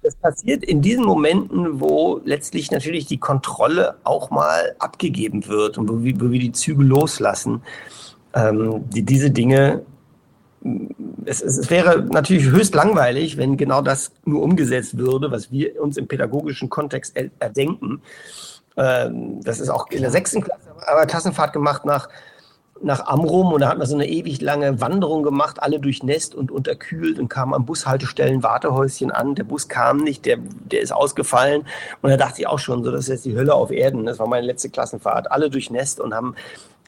[0.03, 5.89] das passiert in diesen Momenten, wo letztlich natürlich die Kontrolle auch mal abgegeben wird und
[5.89, 7.61] wo wir, wo wir die Züge loslassen.
[8.33, 9.83] Ähm, die, diese Dinge,
[11.25, 15.97] es, es, wäre natürlich höchst langweilig, wenn genau das nur umgesetzt würde, was wir uns
[15.97, 18.01] im pädagogischen Kontext erdenken.
[18.77, 22.09] Ähm, das ist auch in der sechsten Klasse, aber Klassenfahrt gemacht nach,
[22.81, 26.51] nach Amrum und da hat man so eine ewig lange Wanderung gemacht, alle durchnässt und
[26.51, 29.35] unterkühlt und kamen am Bushaltestellen Wartehäuschen an.
[29.35, 31.65] Der Bus kam nicht, der, der ist ausgefallen
[32.01, 34.05] und da dachte ich auch schon, so das ist jetzt die Hölle auf Erden.
[34.05, 35.31] Das war meine letzte Klassenfahrt.
[35.31, 36.35] Alle durchnässt und haben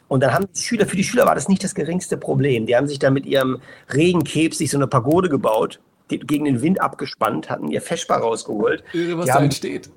[0.08, 2.65] und dann haben die Schüler, für die Schüler war das nicht das geringste Problem.
[2.65, 3.62] Die haben sich dann mit ihrem
[3.93, 8.84] Regenkebs sich so eine Pagode gebaut, gegen den Wind abgespannt, hatten ihr Feschbar rausgeholt.
[8.93, 9.89] Irre, was die da entsteht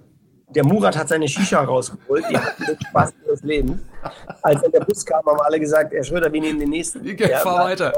[0.48, 2.24] der Murat hat seine Shisha rausgeholt.
[2.30, 3.80] Die hatten den Spaß ihres Lebens.
[4.42, 7.04] Als dann der Bus kam, haben alle gesagt, Herr Schröder, wir nehmen den nächsten.
[7.04, 7.92] Ich ja, fahr weiter.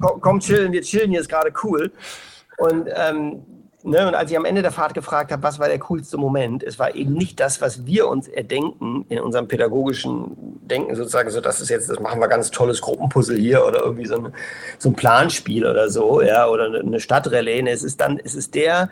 [0.00, 1.90] Komm, komm, chillen, wir chillen, hier ist gerade cool.
[2.58, 3.42] Und, ähm,
[3.82, 6.62] ne, und als ich am Ende der Fahrt gefragt habe, was war der coolste Moment,
[6.62, 11.40] es war eben nicht das, was wir uns erdenken in unserem pädagogischen Denken, sozusagen, so
[11.40, 14.34] das ist jetzt, das machen wir ganz tolles Gruppenpuzzle hier oder irgendwie so ein,
[14.78, 17.66] so ein Planspiel oder so, ja, oder eine Stadtrallye.
[17.68, 18.90] Es ist dann, es ist der,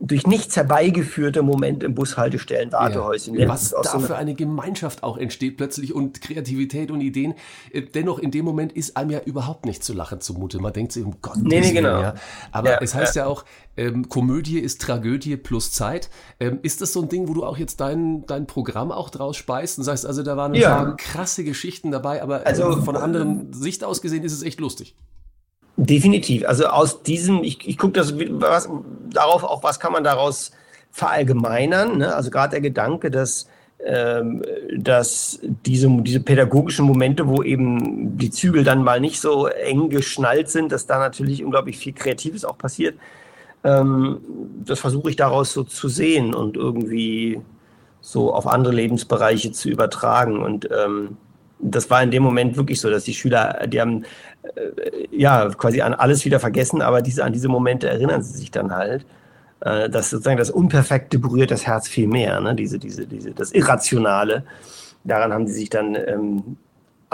[0.00, 3.38] durch nichts herbeigeführte Moment im Bushaltestellen, Wartehäuschen.
[3.38, 3.48] Ja.
[3.48, 7.34] Was da so für eine Gemeinschaft auch entsteht plötzlich und Kreativität und Ideen.
[7.72, 10.58] Äh, dennoch in dem Moment ist einem ja überhaupt nicht zu lachen zumute.
[10.58, 12.00] Man denkt sich, um Gott, nee, nee, genau.
[12.00, 12.14] ja.
[12.50, 13.44] Aber ja, es heißt ja, auch,
[13.76, 16.10] ähm, Komödie ist Tragödie plus Zeit.
[16.40, 19.36] Ähm, ist das so ein Ding, wo du auch jetzt dein, dein Programm auch draus
[19.36, 20.92] speist und sagst, also da waren ja.
[20.98, 24.96] krasse Geschichten dabei, aber also, von einer anderen Sicht aus gesehen ist es echt lustig.
[25.76, 26.46] Definitiv.
[26.46, 28.14] Also aus diesem, ich, ich gucke das
[29.10, 30.52] darauf auch, was kann man daraus
[30.92, 31.98] verallgemeinern.
[31.98, 32.14] Ne?
[32.14, 33.48] Also gerade der Gedanke, dass,
[33.84, 34.42] ähm,
[34.76, 40.48] dass diese, diese pädagogischen Momente, wo eben die Zügel dann mal nicht so eng geschnallt
[40.48, 42.96] sind, dass da natürlich unglaublich viel Kreatives auch passiert.
[43.64, 44.20] Ähm,
[44.64, 47.40] das versuche ich daraus so zu sehen und irgendwie
[48.00, 50.40] so auf andere Lebensbereiche zu übertragen.
[50.40, 51.16] Und ähm,
[51.70, 54.04] das war in dem Moment wirklich so, dass die Schüler, die haben
[54.42, 58.50] äh, ja quasi an alles wieder vergessen, aber diese, an diese Momente erinnern sie sich
[58.50, 59.06] dann halt.
[59.60, 62.54] Äh, das sozusagen das Unperfekte berührt das Herz viel mehr, ne?
[62.54, 64.44] diese, diese, diese, das Irrationale.
[65.04, 66.56] Daran haben sie sich dann ähm,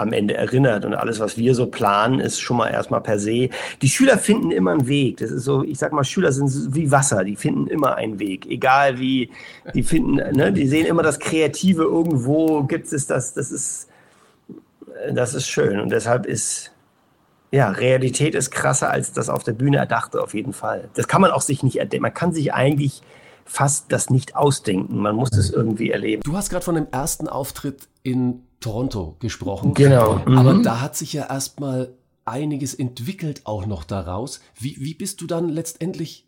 [0.01, 0.83] am Ende erinnert.
[0.83, 3.49] Und alles, was wir so planen, ist schon mal erstmal per se.
[3.81, 5.17] Die Schüler finden immer einen Weg.
[5.17, 8.45] Das ist so, ich sag mal, Schüler sind wie Wasser, die finden immer einen Weg.
[8.47, 9.29] Egal wie,
[9.73, 13.87] die finden, ne, die sehen immer das Kreative irgendwo, gibt es das, das ist,
[15.13, 15.79] das ist schön.
[15.79, 16.71] Und deshalb ist,
[17.51, 20.89] ja, Realität ist krasser als das auf der Bühne erdachte, auf jeden Fall.
[20.95, 22.03] Das kann man auch sich nicht erdenken.
[22.03, 23.01] Man kann sich eigentlich
[23.45, 24.97] fast das nicht ausdenken.
[24.97, 26.21] Man muss es irgendwie erleben.
[26.23, 29.73] Du hast gerade von dem ersten Auftritt in Toronto gesprochen.
[29.73, 30.21] Genau.
[30.25, 30.37] Mhm.
[30.37, 31.93] Aber da hat sich ja erstmal
[32.25, 34.39] einiges entwickelt auch noch daraus.
[34.57, 36.27] Wie, wie bist du dann letztendlich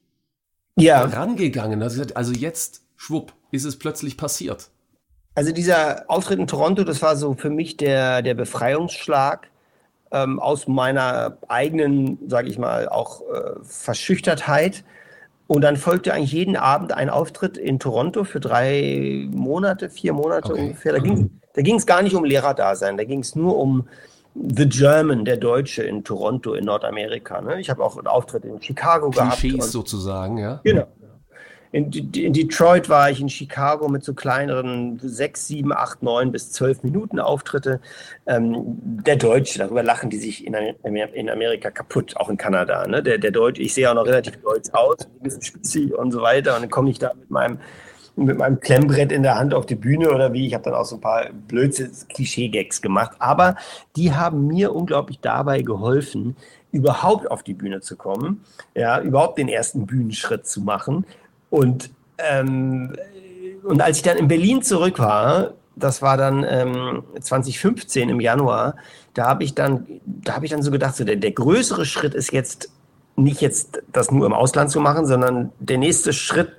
[0.76, 1.04] ja.
[1.04, 1.82] rangegangen?
[1.82, 4.70] Also, also jetzt, schwupp, ist es plötzlich passiert.
[5.36, 9.50] Also dieser Auftritt in Toronto, das war so für mich der, der Befreiungsschlag
[10.12, 14.84] ähm, aus meiner eigenen, sage ich mal, auch äh, Verschüchtertheit.
[15.48, 20.54] Und dann folgte eigentlich jeden Abend ein Auftritt in Toronto für drei Monate, vier Monate
[20.54, 20.62] okay.
[20.62, 20.94] ungefähr.
[20.94, 23.88] Da ging es gar nicht um Lehrerdasein, da ging es nur um
[24.36, 27.42] The German, der Deutsche in Toronto in Nordamerika.
[27.42, 27.60] Ne?
[27.60, 29.72] Ich habe auch einen Auftritt in Chicago Klischees gehabt.
[29.72, 30.60] sozusagen, ja.
[30.64, 30.88] Genau.
[31.74, 36.52] In, in, Detroit war ich, in Chicago mit so kleineren sechs, sieben, acht, neun bis
[36.52, 37.82] zwölf Minuten Auftritte.
[38.28, 42.86] Ähm, der Deutsche, darüber lachen die sich in, in Amerika kaputt, auch in Kanada.
[42.86, 43.02] Ne?
[43.02, 46.22] Der, der Deutsche, ich sehe auch noch relativ deutsch aus, ein bisschen spießig und so
[46.22, 46.56] weiter.
[46.56, 47.58] Und dann komme ich da mit meinem
[48.16, 50.46] mit meinem Klemmbrett in der Hand auf die Bühne oder wie.
[50.46, 53.16] Ich habe dann auch so ein paar blödsinn Klischee-Gags gemacht.
[53.18, 53.56] Aber
[53.96, 56.36] die haben mir unglaublich dabei geholfen,
[56.72, 58.44] überhaupt auf die Bühne zu kommen,
[58.76, 61.06] ja, überhaupt den ersten Bühnenschritt zu machen
[61.54, 62.96] und, ähm,
[63.64, 68.76] und als ich dann in Berlin zurück war, das war dann ähm, 2015 im Januar,
[69.14, 72.16] da habe ich dann, da habe ich dann so gedacht, so der, der größere Schritt
[72.16, 72.72] ist jetzt
[73.16, 76.54] nicht jetzt das nur im Ausland zu machen, sondern der nächste Schritt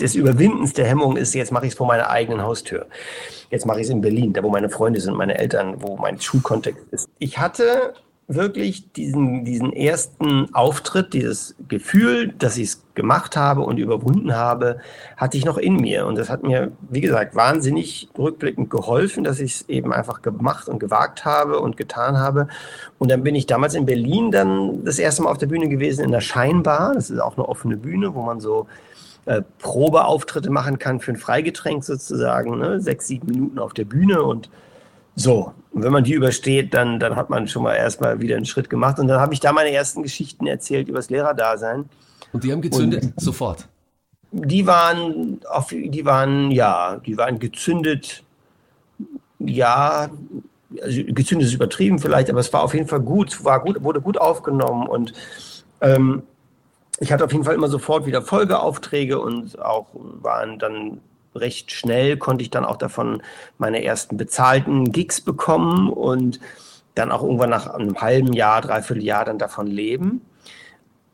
[0.00, 2.86] des Überwindens der Hemmung ist, jetzt mache ich es vor meiner eigenen Haustür.
[3.50, 6.20] Jetzt mache ich es in Berlin, da wo meine Freunde sind, meine Eltern, wo mein
[6.20, 7.08] Schulkontext ist.
[7.20, 7.94] Ich hatte
[8.34, 14.78] wirklich diesen, diesen ersten Auftritt, dieses Gefühl, dass ich es gemacht habe und überwunden habe,
[15.16, 16.06] hatte ich noch in mir.
[16.06, 20.68] Und das hat mir, wie gesagt, wahnsinnig rückblickend geholfen, dass ich es eben einfach gemacht
[20.68, 22.48] und gewagt habe und getan habe.
[22.98, 26.04] Und dann bin ich damals in Berlin dann das erste Mal auf der Bühne gewesen,
[26.04, 26.94] in der Scheinbar.
[26.94, 28.66] Das ist auch eine offene Bühne, wo man so
[29.24, 32.58] äh, Probeauftritte machen kann für ein Freigetränk sozusagen.
[32.58, 32.80] Ne?
[32.80, 34.50] Sechs, sieben Minuten auf der Bühne und
[35.14, 38.44] so, und wenn man die übersteht, dann, dann hat man schon mal erstmal wieder einen
[38.44, 38.98] Schritt gemacht.
[38.98, 41.86] Und dann habe ich da meine ersten Geschichten erzählt über das Lehrerdasein.
[42.32, 43.68] Und die haben gezündet und sofort?
[44.32, 48.22] Die waren, auf, die waren, ja, die waren gezündet,
[49.38, 50.10] ja,
[50.80, 54.00] also gezündet ist übertrieben vielleicht, aber es war auf jeden Fall gut, war gut, wurde
[54.00, 55.12] gut aufgenommen und
[55.82, 56.22] ähm,
[56.98, 61.00] ich hatte auf jeden Fall immer sofort wieder Folgeaufträge und auch waren dann
[61.34, 63.22] recht schnell konnte ich dann auch davon
[63.58, 66.40] meine ersten bezahlten Gigs bekommen und
[66.94, 70.22] dann auch irgendwann nach einem halben Jahr, dreiviertel Jahr dann davon leben.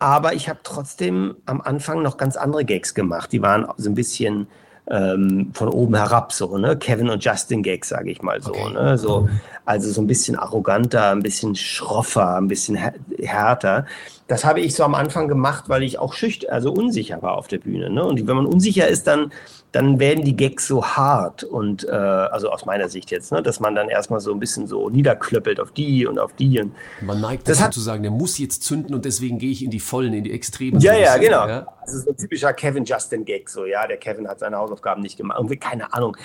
[0.00, 3.33] Aber ich habe trotzdem am Anfang noch ganz andere Gags gemacht.
[3.33, 4.46] Die waren so ein bisschen
[4.90, 6.76] ähm, von oben herab, so, ne?
[6.76, 8.72] Kevin und Justin Gags, sage ich mal so, okay.
[8.72, 8.96] ne?
[8.96, 9.28] So,
[9.64, 12.78] also so ein bisschen arroganter, ein bisschen schroffer, ein bisschen
[13.18, 13.87] härter.
[14.28, 17.48] Das habe ich so am Anfang gemacht, weil ich auch schüchtern, also unsicher war auf
[17.48, 17.90] der Bühne.
[17.90, 18.04] Ne?
[18.04, 19.31] Und wenn man unsicher ist, dann
[19.72, 23.61] dann werden die Gags so hart und äh, also aus meiner Sicht jetzt, ne, dass
[23.61, 26.61] man dann erstmal so ein bisschen so niederklöppelt auf die und auf die.
[26.61, 29.62] Und man neigt das dazu zu sagen, der muss jetzt zünden und deswegen gehe ich
[29.62, 30.81] in die Vollen, in die Extremen.
[30.81, 31.46] Ja, ja, genau.
[31.46, 31.66] Ja?
[31.85, 35.02] Das ist so ein typischer Kevin Justin Gag, so ja, der Kevin hat seine Hausaufgaben
[35.02, 35.38] nicht gemacht.
[35.38, 36.16] Irgendwie, keine Ahnung.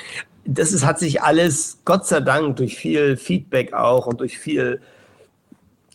[0.46, 4.82] Das ist, hat sich alles, Gott sei Dank, durch viel Feedback auch und durch viel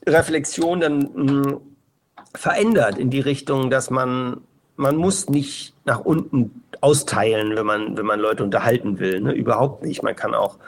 [0.06, 1.60] Reflexion dann mh, mm,
[2.34, 4.42] verändert in die Richtung, dass man
[4.78, 9.20] man muss nicht nach unten austeilen, wenn man, wenn man Leute unterhalten will.
[9.20, 9.32] Ne?
[9.32, 10.02] Überhaupt nicht.
[10.02, 10.58] Man kann auch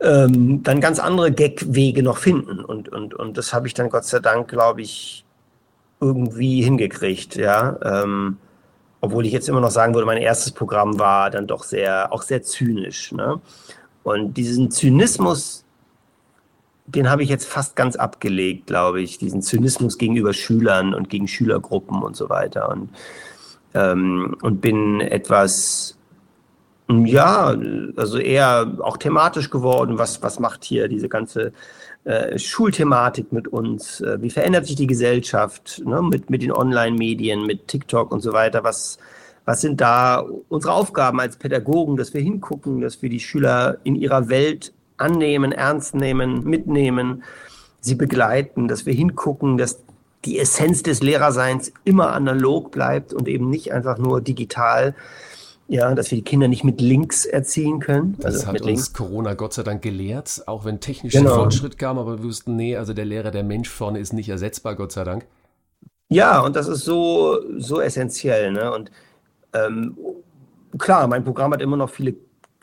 [0.00, 2.64] ähm, dann ganz andere Gag-Wege noch finden.
[2.64, 5.24] Und, und, und das habe ich dann Gott sei Dank, glaube ich,
[6.00, 7.78] irgendwie hingekriegt, ja.
[7.82, 8.36] Ähm,
[9.00, 12.22] obwohl ich jetzt immer noch sagen würde, mein erstes Programm war dann doch sehr, auch
[12.22, 13.12] sehr zynisch.
[13.12, 13.40] Ne?
[14.02, 15.64] Und diesen Zynismus,
[16.86, 19.18] den habe ich jetzt fast ganz abgelegt, glaube ich.
[19.18, 22.68] Diesen Zynismus gegenüber Schülern und gegen Schülergruppen und so weiter.
[22.68, 22.90] Und,
[23.76, 25.96] ähm, und bin etwas,
[26.88, 27.54] ja,
[27.96, 29.98] also eher auch thematisch geworden.
[29.98, 31.52] Was, was macht hier diese ganze
[32.04, 34.00] äh, Schulthematik mit uns?
[34.00, 38.32] Äh, wie verändert sich die Gesellschaft ne, mit, mit den Online-Medien, mit TikTok und so
[38.32, 38.64] weiter?
[38.64, 38.98] Was,
[39.44, 43.94] was sind da unsere Aufgaben als Pädagogen, dass wir hingucken, dass wir die Schüler in
[43.94, 47.22] ihrer Welt annehmen, ernst nehmen, mitnehmen,
[47.80, 49.84] sie begleiten, dass wir hingucken, dass
[50.26, 54.94] die Essenz des Lehrerseins immer analog bleibt und eben nicht einfach nur digital.
[55.68, 58.14] Ja, dass wir die Kinder nicht mit links erziehen können.
[58.18, 58.92] Das also hat uns links.
[58.92, 61.34] Corona Gott sei Dank gelehrt, auch wenn technischer Genau.
[61.34, 64.76] Fortschritt kam, aber wir wussten, nee, also der Lehrer, der Mensch vorne ist nicht ersetzbar,
[64.76, 65.26] Gott sei Dank.
[66.08, 68.52] Ja, und das ist so, so essentiell.
[68.52, 68.72] Ne?
[68.72, 68.92] Und
[69.54, 69.96] ähm,
[70.78, 72.14] klar, mein Programm hat immer noch viele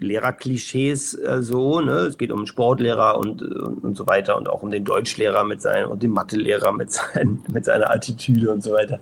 [0.04, 1.82] Lehrerklischees äh, so.
[1.82, 1.92] Ne?
[1.92, 5.62] Es geht um Sportlehrer und, und, und so weiter und auch um den Deutschlehrer mit
[5.62, 9.00] seinen und den Mathelehrer mit, seinen, mit seiner Attitüde und so weiter.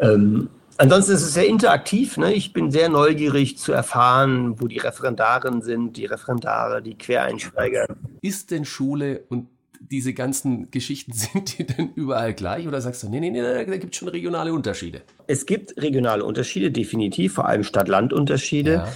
[0.00, 0.48] Ähm,
[0.78, 2.16] ansonsten ist es sehr interaktiv.
[2.16, 2.32] Ne?
[2.32, 7.86] Ich bin sehr neugierig zu erfahren, wo die Referendarinnen sind, die Referendare, die Quereinsteiger.
[8.22, 9.48] Ist denn Schule und
[9.80, 12.66] diese ganzen Geschichten, sind die denn überall gleich?
[12.66, 15.02] Oder sagst du, nee, nee, nee, da gibt es schon regionale Unterschiede?
[15.26, 18.72] Es gibt regionale Unterschiede, definitiv, vor allem Stadt-Land-Unterschiede.
[18.72, 18.88] Ja.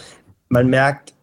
[0.48, 1.14] Man merkt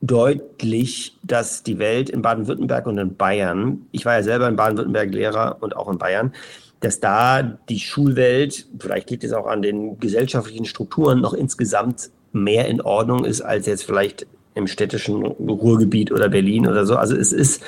[0.00, 5.10] deutlich, dass die Welt in Baden-Württemberg und in Bayern, ich war ja selber in Baden-Württemberg
[5.12, 6.32] Lehrer und auch in Bayern,
[6.80, 12.68] dass da die Schulwelt, vielleicht liegt es auch an den gesellschaftlichen Strukturen, noch insgesamt mehr
[12.68, 16.96] in Ordnung ist als jetzt vielleicht im städtischen Ruhrgebiet oder Berlin oder so.
[16.96, 17.62] Also es ist,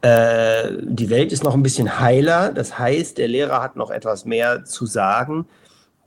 [0.00, 2.52] äh, die Welt ist noch ein bisschen heiler.
[2.52, 5.46] Das heißt, der Lehrer hat noch etwas mehr zu sagen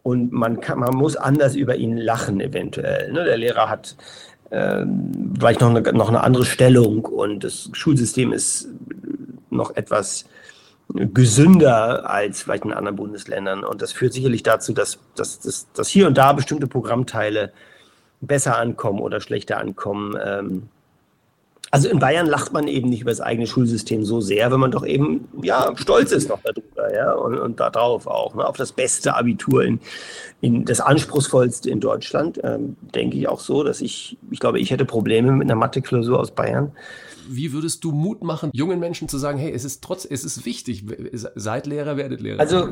[0.04, 3.12] und man, kann, man muss anders über ihn lachen eventuell.
[3.12, 3.26] Ne?
[3.26, 3.96] Der Lehrer hat
[4.52, 8.68] ähm, vielleicht noch eine, noch eine andere Stellung und das Schulsystem ist
[9.50, 10.26] noch etwas
[10.94, 13.64] gesünder als vielleicht in anderen Bundesländern.
[13.64, 17.54] Und das führt sicherlich dazu, dass, dass, dass, dass hier und da bestimmte Programmteile
[18.22, 20.18] besser ankommen oder schlechter ankommen.
[20.24, 20.70] Ähm,
[21.72, 24.72] also in Bayern lacht man eben nicht über das eigene Schulsystem so sehr, wenn man
[24.72, 28.72] doch eben ja stolz ist noch darüber, ja, und, und darauf auch, ne, auf das
[28.72, 29.80] beste Abitur in,
[30.42, 34.72] in das anspruchsvollste in Deutschland, ähm, denke ich auch so, dass ich, ich glaube, ich
[34.72, 36.72] hätte Probleme mit einer Mathe-Klausur aus Bayern.
[37.28, 40.46] Wie würdest du Mut machen, jungen Menschen zu sagen, hey, es ist trotz, es ist
[40.46, 42.40] wichtig, seid Lehrer, werdet Lehrer?
[42.40, 42.70] Also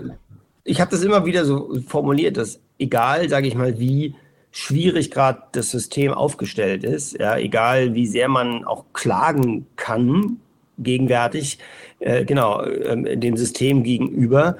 [0.63, 4.15] ich habe das immer wieder so formuliert, dass egal, sage ich mal, wie
[4.57, 10.39] schwierig gerade das System aufgestellt ist, ja, egal wie sehr man auch klagen kann,
[10.79, 11.59] gegenwärtig,
[11.99, 14.57] äh, genau, ähm, dem System gegenüber,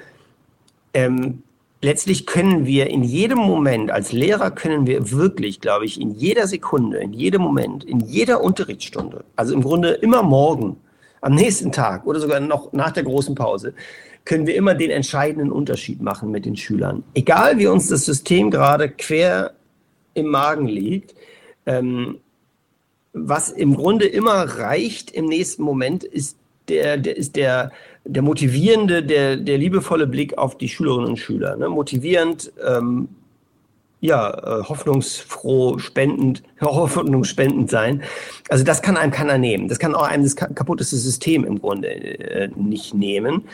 [0.94, 1.42] ähm,
[1.82, 6.46] letztlich können wir in jedem Moment, als Lehrer können wir wirklich, glaube ich, in jeder
[6.46, 10.78] Sekunde, in jedem Moment, in jeder Unterrichtsstunde, also im Grunde immer morgen,
[11.22, 13.74] am nächsten Tag oder sogar noch nach der großen Pause,
[14.26, 17.04] können wir immer den entscheidenden Unterschied machen mit den Schülern.
[17.16, 19.57] Egal wie uns das System gerade quer
[20.18, 21.16] im Magen liegt,
[21.66, 22.18] ähm,
[23.14, 27.72] was im Grunde immer reicht im nächsten Moment, ist der, der, ist der,
[28.04, 31.56] der motivierende, der, der liebevolle Blick auf die Schülerinnen und Schüler.
[31.56, 31.70] Ne?
[31.70, 33.08] Motivierend, ähm,
[34.00, 38.04] ja, äh, hoffnungsfroh, spendend, hoffnungsspendend sein.
[38.50, 39.68] Also das kann einem keiner nehmen.
[39.68, 43.46] Das kann auch einem das kaputteste System im Grunde äh, nicht nehmen.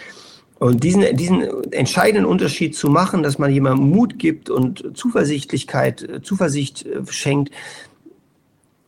[0.64, 6.86] Und diesen, diesen entscheidenden Unterschied zu machen, dass man jemandem Mut gibt und Zuversichtlichkeit, Zuversicht
[6.86, 7.54] äh, schenkt,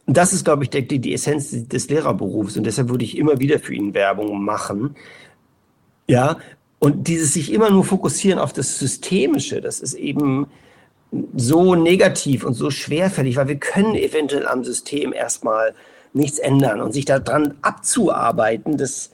[0.05, 2.55] das ist, glaube ich, die, die Essenz des Lehrerberufs.
[2.55, 4.95] Und deshalb würde ich immer wieder für ihn Werbung machen.
[6.07, 6.37] Ja,
[6.79, 10.47] und dieses sich immer nur fokussieren auf das Systemische, das ist eben
[11.35, 15.75] so negativ und so schwerfällig, weil wir können eventuell am System erstmal
[16.13, 19.11] nichts ändern und sich daran abzuarbeiten, das,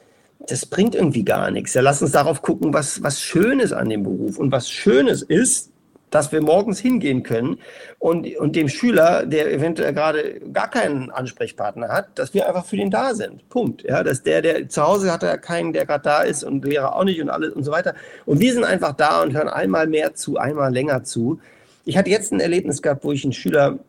[0.47, 1.73] das bringt irgendwie gar nichts.
[1.73, 5.71] Ja, lass uns darauf gucken, was, was Schönes an dem Beruf und was Schönes ist,
[6.11, 7.57] dass wir morgens hingehen können
[7.97, 12.75] und, und dem Schüler, der eventuell gerade gar keinen Ansprechpartner hat, dass wir einfach für
[12.75, 13.47] den da sind.
[13.49, 13.83] Punkt.
[13.83, 16.95] Ja, dass der, der zu Hause hat er keinen, der gerade da ist und Lehrer
[16.95, 17.95] auch nicht und alles und so weiter.
[18.25, 21.39] Und wir sind einfach da und hören einmal mehr zu, einmal länger zu.
[21.85, 23.79] Ich hatte jetzt ein Erlebnis gehabt, wo ich einen Schüler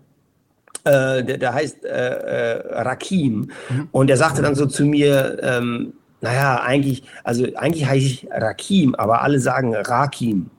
[0.85, 3.51] äh, der, der heißt äh, äh, Rakim.
[3.69, 3.89] Mhm.
[3.91, 8.95] Und der sagte dann so zu mir, ähm, naja, eigentlich, also eigentlich heiße ich Rakim,
[8.95, 10.51] aber alle sagen Rakim.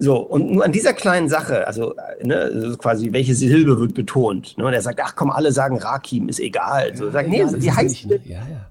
[0.00, 4.58] So, und nur an dieser kleinen Sache, also, ne, also quasi, welche Silbe wird betont?
[4.58, 4.66] Ne?
[4.66, 6.96] Und er sagt, ach komm, alle sagen Rakim, ist egal.
[6.96, 8.06] So, sagt, nee, Ja, die heißt.
[8.06, 8.20] nicht, ne?
[8.24, 8.66] Ja, ja.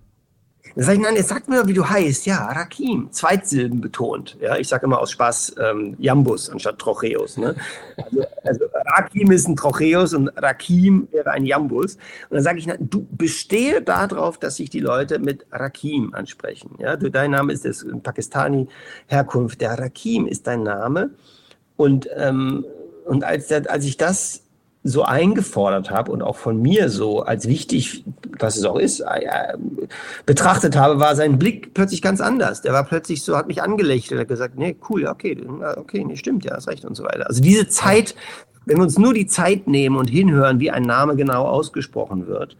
[0.75, 2.25] Dann sag ich, nein, jetzt sag mir, wie du heißt.
[2.25, 4.37] Ja, Rakim, Zweitsilben betont.
[4.41, 7.37] Ja, ich sage immer aus Spaß ähm, Jambus anstatt Trocheus.
[7.37, 7.55] Ne?
[7.97, 8.65] Also, also
[8.97, 11.95] Rakim ist ein Trocheus und Rakim wäre ein Jambus.
[12.29, 16.75] Und dann sage ich, na, du bestehe darauf, dass sich die Leute mit Rakim ansprechen.
[16.79, 19.61] Ja, du, dein Name ist das Pakistani-Herkunft.
[19.61, 21.11] Der Rakim ist dein Name.
[21.77, 22.65] Und, ähm,
[23.05, 24.43] und als, der, als ich das
[24.83, 28.03] so eingefordert habe und auch von mir so als wichtig,
[28.37, 29.53] was es auch ist, äh,
[30.25, 32.61] betrachtet habe, war sein Blick plötzlich ganz anders.
[32.61, 35.37] Der war plötzlich so, hat mich angelächelt, hat gesagt, nee, cool, okay,
[35.77, 37.27] okay, nee, stimmt, ja, hast recht und so weiter.
[37.27, 38.13] Also diese Zeit,
[38.65, 42.57] wenn wir uns nur die Zeit nehmen und hinhören, wie ein Name genau ausgesprochen wird,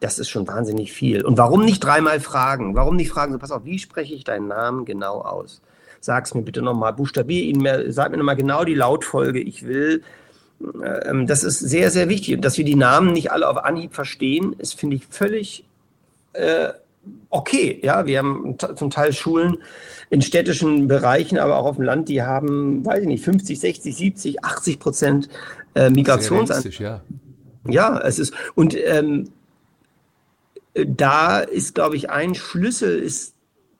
[0.00, 1.24] das ist schon wahnsinnig viel.
[1.24, 2.74] Und warum nicht dreimal fragen?
[2.74, 5.62] Warum nicht fragen, so pass auf, wie spreche ich deinen Namen genau aus?
[6.00, 10.02] Sag's mir bitte nochmal, buchstabier ihn mir, sag mir nochmal genau die Lautfolge, ich will
[11.26, 12.36] das ist sehr, sehr wichtig.
[12.36, 15.64] Und dass wir die Namen nicht alle auf Anhieb verstehen, ist, finde ich, völlig
[16.32, 16.68] äh,
[17.30, 17.80] okay.
[17.82, 19.58] Ja, wir haben zum Teil Schulen
[20.10, 23.96] in städtischen Bereichen, aber auch auf dem Land, die haben, weiß ich nicht, 50, 60,
[23.96, 25.28] 70, 80 Prozent
[25.74, 26.72] äh, Migrationsanteil.
[26.78, 27.02] Ja.
[27.66, 29.30] ja, es ist, und ähm,
[30.74, 33.34] da ist, glaube ich, ein Schlüssel ist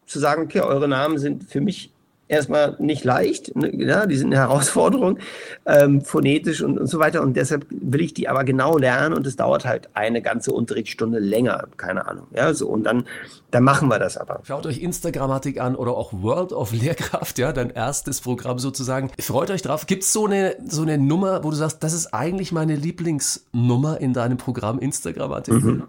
[0.07, 1.91] zu sagen, okay, eure Namen sind für mich
[2.29, 5.19] erstmal nicht leicht, ne, ja, die sind eine Herausforderung,
[5.67, 7.23] ähm, phonetisch und, und so weiter.
[7.23, 11.19] Und deshalb will ich die aber genau lernen und es dauert halt eine ganze Unterrichtsstunde
[11.19, 12.27] länger, keine Ahnung.
[12.35, 13.05] Ja, so und dann,
[13.51, 14.41] dann machen wir das aber.
[14.45, 19.11] Schaut euch Instagrammatik an oder auch World of Lehrkraft, ja, dein erstes Programm sozusagen.
[19.21, 19.87] Freut euch drauf.
[19.87, 24.01] Gibt es so eine, so eine Nummer, wo du sagst, das ist eigentlich meine Lieblingsnummer
[24.01, 25.55] in deinem Programm Instagrammatik?
[25.55, 25.83] Mhm.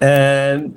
[0.00, 0.76] Ähm,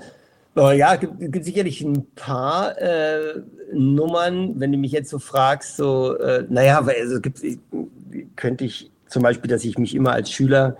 [0.57, 3.41] Oh ja, gibt, gibt sicherlich ein paar äh,
[3.73, 7.41] Nummern, wenn du mich jetzt so fragst, so, äh, naja, also gibt,
[8.37, 10.77] könnte ich zum Beispiel, dass ich mich immer als Schüler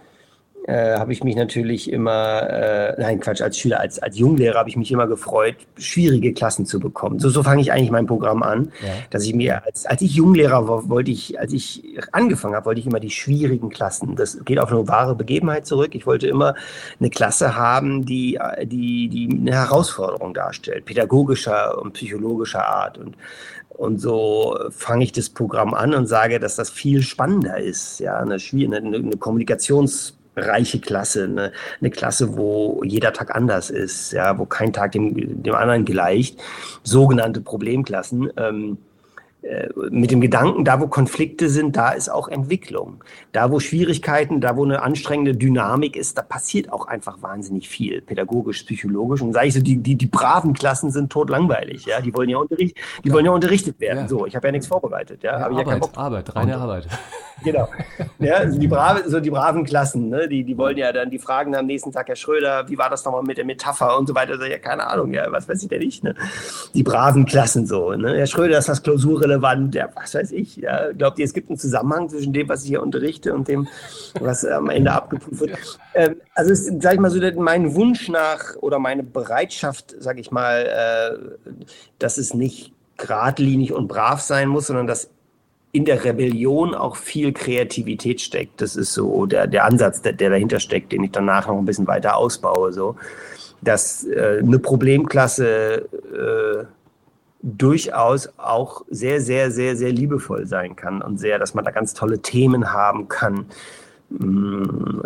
[0.68, 4.70] äh, habe ich mich natürlich immer, äh, nein Quatsch, als Schüler, als, als Junglehrer habe
[4.70, 7.20] ich mich immer gefreut, schwierige Klassen zu bekommen.
[7.20, 8.90] So, so fange ich eigentlich mein Programm an, ja.
[9.12, 12.80] dass ich mir, als, als ich Junglehrer war, wollte ich, als ich angefangen habe, wollte
[12.80, 14.16] ich immer die schwierigen Klassen.
[14.16, 15.94] Das geht auf eine wahre Begebenheit zurück.
[15.94, 16.56] Ich wollte immer
[17.00, 22.98] eine Klasse haben, die, die, die eine Herausforderung darstellt, pädagogischer und psychologischer Art.
[22.98, 23.16] Und
[23.70, 28.00] und so fange ich das Programm an und sage, dass das viel spannender ist.
[28.00, 34.12] Ja, eine, eine, eine Kommunikations- reiche Klasse, eine, eine Klasse, wo jeder Tag anders ist,
[34.12, 36.42] ja, wo kein Tag dem, dem anderen gleicht,
[36.84, 38.32] sogenannte Problemklassen.
[38.38, 38.95] Ähm, äh,
[39.90, 43.04] mit dem Gedanken, da wo Konflikte sind, da ist auch Entwicklung.
[43.32, 48.02] Da wo Schwierigkeiten, da wo eine anstrengende Dynamik ist, da passiert auch einfach wahnsinnig viel,
[48.02, 49.22] pädagogisch, psychologisch.
[49.22, 52.02] Und sage ich so, die, die, die braven Klassen sind totlangweilig, ja.
[52.02, 53.14] Die wollen ja, unterricht, die ja.
[53.14, 54.00] wollen ja unterrichtet werden.
[54.00, 54.08] Ja.
[54.08, 55.40] So, ich habe ja nichts vorbereitet, ja.
[55.40, 56.88] ja Arbeit, ja Arbeit, reine Arbeit.
[57.44, 57.68] Genau.
[58.18, 60.30] Ja, also die, brave, so die braven Klassen, ne?
[60.30, 63.04] die, die wollen ja dann, die fragen am nächsten Tag, Herr Schröder, wie war das
[63.04, 64.42] nochmal mit der Metapher und so weiter.
[64.48, 66.02] Ja, keine Ahnung, ja, was weiß ich denn nicht.
[66.02, 66.16] Ne?
[66.74, 67.92] Die braven Klassen so.
[67.92, 68.16] Ne?
[68.16, 69.35] Herr Schröder, ist das klausurrelevant?
[69.74, 70.58] Ja, was weiß ich.
[70.58, 70.92] Ja?
[70.92, 73.68] Glaubt ihr, es gibt einen Zusammenhang zwischen dem, was ich hier unterrichte und dem,
[74.20, 75.80] was am Ende abgeprüft wird?
[75.94, 80.32] Ähm, also, ist, sag ich mal so, mein Wunsch nach oder meine Bereitschaft, sag ich
[80.32, 81.54] mal, äh,
[82.00, 85.10] dass es nicht geradlinig und brav sein muss, sondern dass
[85.76, 88.62] in der Rebellion auch viel Kreativität steckt.
[88.62, 91.66] Das ist so der, der Ansatz, der, der dahinter steckt, den ich danach noch ein
[91.66, 92.72] bisschen weiter ausbaue.
[92.72, 92.96] So.
[93.62, 96.66] Dass äh, eine Problemklasse äh,
[97.46, 101.94] durchaus auch sehr, sehr, sehr, sehr liebevoll sein kann und sehr, dass man da ganz
[101.94, 103.46] tolle Themen haben kann.
[104.10, 105.02] Mm,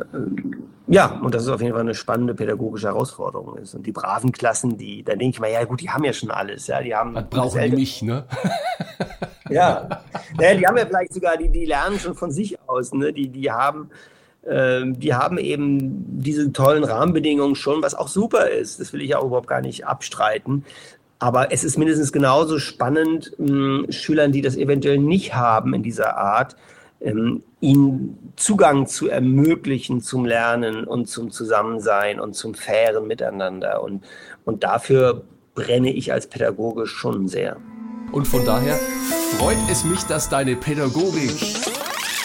[0.87, 3.75] ja, und das ist auf jeden Fall eine spannende pädagogische Herausforderung ist.
[3.75, 6.31] Und die braven Klassen, die, da denke ich mal, ja gut, die haben ja schon
[6.31, 7.13] alles, ja, die haben.
[7.13, 8.23] Was brauchen die mich, ne?
[9.49, 10.01] ja.
[10.39, 13.11] ja, die haben ja vielleicht sogar, die, die lernen schon von sich aus, ne?
[13.11, 13.89] Die, die haben,
[14.43, 18.79] äh, die haben eben diese tollen Rahmenbedingungen schon, was auch super ist.
[18.79, 20.63] Das will ich auch überhaupt gar nicht abstreiten.
[21.19, 26.17] Aber es ist mindestens genauso spannend, mh, Schülern, die das eventuell nicht haben in dieser
[26.17, 26.55] Art,
[27.01, 33.83] ähm, ihnen Zugang zu ermöglichen zum Lernen und zum Zusammensein und zum fairen Miteinander.
[33.83, 34.03] Und,
[34.45, 35.23] und dafür
[35.55, 37.57] brenne ich als Pädagoge schon sehr.
[38.11, 38.75] Und von daher
[39.37, 41.35] freut es mich, dass deine Pädagogik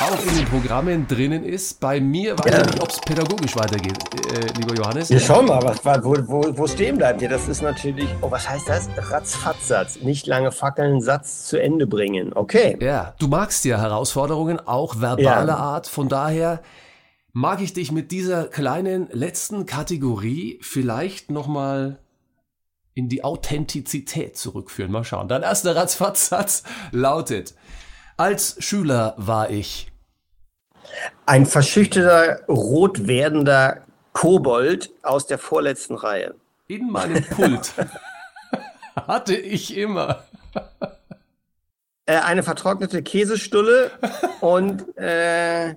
[0.01, 1.81] auch in den Programmen drinnen ist.
[1.81, 3.97] Bei mir weiß ich nicht, ob es pädagogisch weitergeht,
[4.33, 5.11] äh, lieber Johannes.
[5.11, 7.29] Wir schauen mal, was, wo, wo, wo stehen bleibt ihr.
[7.29, 8.89] Das ist natürlich, oh, was heißt das?
[8.97, 10.01] Ratzfatzsatz.
[10.01, 12.33] Nicht lange fackeln, Satz zu Ende bringen.
[12.33, 12.77] Okay.
[12.81, 15.57] Ja, du magst ja Herausforderungen, auch verbaler ja.
[15.57, 15.87] Art.
[15.87, 16.61] Von daher
[17.33, 21.99] mag ich dich mit dieser kleinen letzten Kategorie vielleicht nochmal
[22.95, 24.91] in die Authentizität zurückführen.
[24.91, 25.29] Mal schauen.
[25.29, 27.55] Dein erster Ratzfatzsatz lautet,
[28.17, 29.91] als Schüler war ich
[31.27, 36.35] ein verschüchterter, rot werdender Kobold aus der vorletzten Reihe.
[36.69, 37.73] In meinem Pult
[38.97, 40.25] hatte ich immer
[42.07, 43.91] äh, eine vertrocknete Käsestulle
[44.41, 45.75] und äh,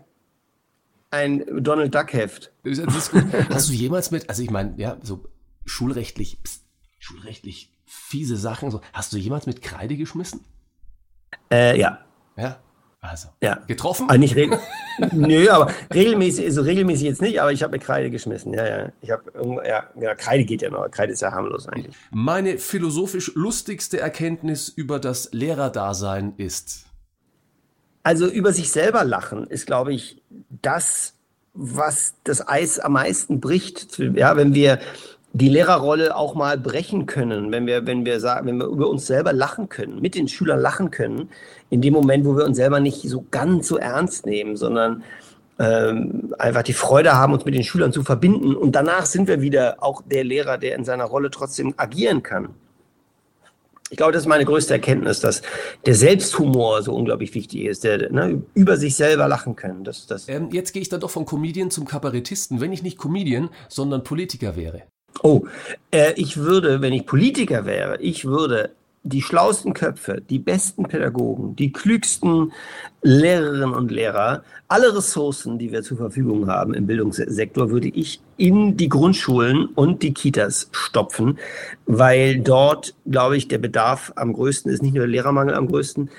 [1.10, 2.52] ein Donald Duck Heft.
[3.50, 5.26] Hast du jemals mit, also ich meine, ja, so
[5.66, 6.64] schulrechtlich, pst,
[7.00, 10.46] schulrechtlich fiese Sachen, so, hast du jemals mit Kreide geschmissen?
[11.50, 12.07] Äh, ja.
[12.38, 12.58] Ja.
[13.00, 13.30] Also.
[13.42, 13.60] Ja.
[13.68, 14.04] Getroffen?
[14.04, 14.60] Aber ah, nicht regel
[15.12, 18.54] Nö, aber regelmäßig, also regelmäßig jetzt nicht, aber ich habe mit Kreide geschmissen.
[18.54, 18.92] Ja, ja.
[19.02, 19.24] Ich habe
[19.66, 20.90] ja, ja, Kreide geht ja noch.
[20.90, 21.96] Kreide ist ja harmlos eigentlich.
[22.10, 26.86] Meine philosophisch lustigste Erkenntnis über das Lehrerdasein ist.
[28.02, 31.14] Also über sich selber lachen ist, glaube ich, das,
[31.54, 34.00] was das Eis am meisten bricht.
[34.00, 34.80] Ja, wenn wir
[35.38, 39.06] die Lehrerrolle auch mal brechen können, wenn wir, wenn wir sagen, wenn wir über uns
[39.06, 41.30] selber lachen können, mit den Schülern lachen können,
[41.70, 45.04] in dem Moment, wo wir uns selber nicht so ganz so ernst nehmen, sondern
[45.60, 48.56] ähm, einfach die Freude haben, uns mit den Schülern zu verbinden.
[48.56, 52.50] Und danach sind wir wieder auch der Lehrer, der in seiner Rolle trotzdem agieren kann.
[53.90, 55.44] Ich glaube, das ist meine größte Erkenntnis, dass
[55.86, 59.84] der Selbsthumor so unglaublich wichtig ist, der ne, über sich selber lachen können.
[59.84, 62.98] Das, das ähm, jetzt gehe ich dann doch von Comedian zum Kabarettisten, wenn ich nicht
[62.98, 64.84] Comedian, sondern Politiker wäre.
[65.24, 65.46] Oh,
[65.92, 68.72] äh, ich würde, wenn ich Politiker wäre, ich würde
[69.04, 72.52] die schlauesten Köpfe, die besten Pädagogen, die klügsten
[73.04, 78.76] Lehrerinnen und Lehrer, alle Ressourcen, die wir zur Verfügung haben im Bildungssektor, würde ich in
[78.76, 81.40] die Grundschulen und die Kitas stopfen,
[81.86, 86.10] weil dort, glaube ich, der Bedarf am größten ist, nicht nur der Lehrermangel am größten,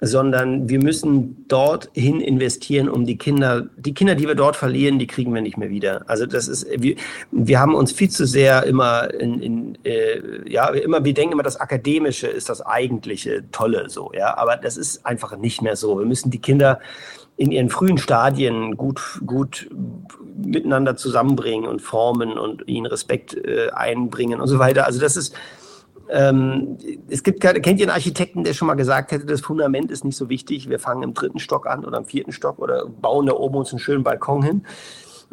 [0.00, 5.06] sondern wir müssen dorthin investieren, um die Kinder, die Kinder, die wir dort verlieren, die
[5.06, 6.04] kriegen wir nicht mehr wieder.
[6.08, 6.96] Also das ist, wir,
[7.32, 11.42] wir haben uns viel zu sehr immer in, in äh, ja, immer, wir denken immer,
[11.42, 15.98] das Akademische ist das eigentliche Tolle, so, ja, aber das ist einfach nicht mehr so.
[15.98, 16.78] Wir müssen die Kinder
[17.36, 19.68] in ihren frühen Stadien gut, gut
[20.36, 24.86] miteinander zusammenbringen und formen und ihnen Respekt äh, einbringen und so weiter.
[24.86, 25.34] Also das ist,
[26.10, 26.78] ähm,
[27.08, 30.04] es gibt keine, kennt ihr einen Architekten, der schon mal gesagt hätte, das Fundament ist
[30.04, 33.26] nicht so wichtig, wir fangen im dritten Stock an oder im vierten Stock oder bauen
[33.26, 34.64] da oben uns einen schönen Balkon hin.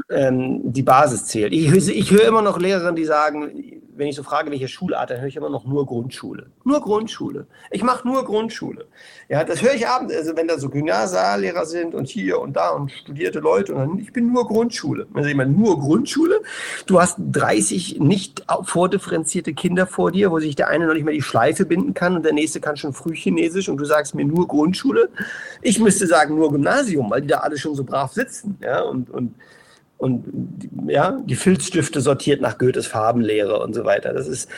[0.10, 1.54] Ähm, die Basis zählt.
[1.54, 5.22] Ich, ich höre immer noch Lehrerinnen, die sagen, wenn ich so frage, welche Schulart, dann
[5.22, 6.48] höre ich immer noch nur Grundschule.
[6.64, 7.48] Nur Grundschule.
[7.72, 8.86] Ich mache nur Grundschule.
[9.30, 12.72] Ja, das höre ich abends, also wenn da so Gymnasiallehrer sind und hier und da
[12.72, 15.08] und studierte Leute und dann, ich bin nur Grundschule.
[15.12, 16.42] Wenn ich mal nur Grundschule,
[16.86, 21.14] du hast 30 nicht vordifferenzierte Kinder vor dir, wo sich der eine noch nicht mal
[21.14, 24.26] die Schleife binden kann und der nächste kann schon früh Chinesisch und du sagst mir
[24.26, 25.10] nur Grundschule.
[25.62, 28.58] Ich müsste sagen nur Gymnasium, weil die da alle schon so brav sitzen.
[28.62, 29.36] Ja, und, und
[29.98, 30.26] und
[30.88, 34.14] ja, die Filzstifte sortiert nach Goethes Farbenlehre und so weiter.
[34.14, 34.50] Das ist,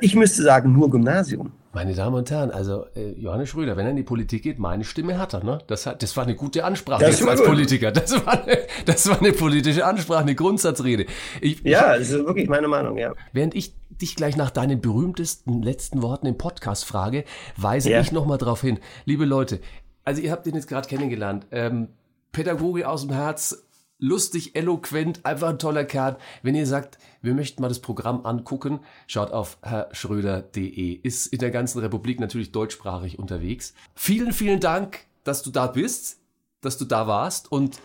[0.00, 1.52] ich müsste sagen, nur Gymnasium.
[1.74, 4.84] Meine Damen und Herren, also äh, Johannes Schröder, wenn er in die Politik geht, meine
[4.84, 5.44] Stimme hat er.
[5.44, 5.58] Ne?
[5.66, 7.48] Das, hat, das war eine gute Ansprache das als gut.
[7.48, 7.92] Politiker.
[7.92, 11.04] Das war, eine, das war eine politische Ansprache, eine Grundsatzrede.
[11.42, 13.12] Ich, ja, das ist wirklich meine Meinung, ja.
[13.34, 17.24] Während ich dich gleich nach deinen berühmtesten letzten Worten im Podcast frage,
[17.58, 18.00] weise ja.
[18.00, 18.78] ich nochmal darauf hin.
[19.04, 19.60] Liebe Leute,
[20.04, 21.46] also ihr habt ihn jetzt gerade kennengelernt.
[21.50, 21.88] Ähm,
[22.32, 23.65] Pädagoge aus dem Herz,
[23.98, 26.18] lustig, eloquent, einfach ein toller Kerl.
[26.42, 30.92] Wenn ihr sagt, wir möchten mal das Programm angucken, schaut auf herrschröder.de.
[30.94, 33.74] Ist in der ganzen Republik natürlich deutschsprachig unterwegs.
[33.94, 36.18] Vielen, vielen Dank, dass du da bist,
[36.60, 37.80] dass du da warst und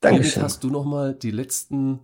[0.00, 0.42] Dankeschön.
[0.42, 2.00] hast du noch mal die letzten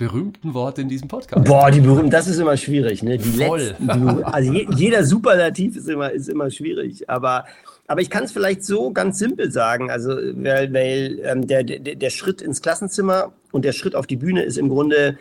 [0.00, 1.44] berühmten Worte in diesem Podcast.
[1.44, 3.18] Boah, die berühmten, das ist immer schwierig, ne?
[3.18, 3.60] Die Voll.
[3.60, 7.44] Letzten, die, also je, jeder Superlativ ist immer, ist immer schwierig, aber
[7.86, 11.96] aber ich kann es vielleicht so ganz simpel sagen, also weil, weil ähm, der, der,
[11.96, 15.18] der Schritt ins Klassenzimmer und der Schritt auf die Bühne ist im Grunde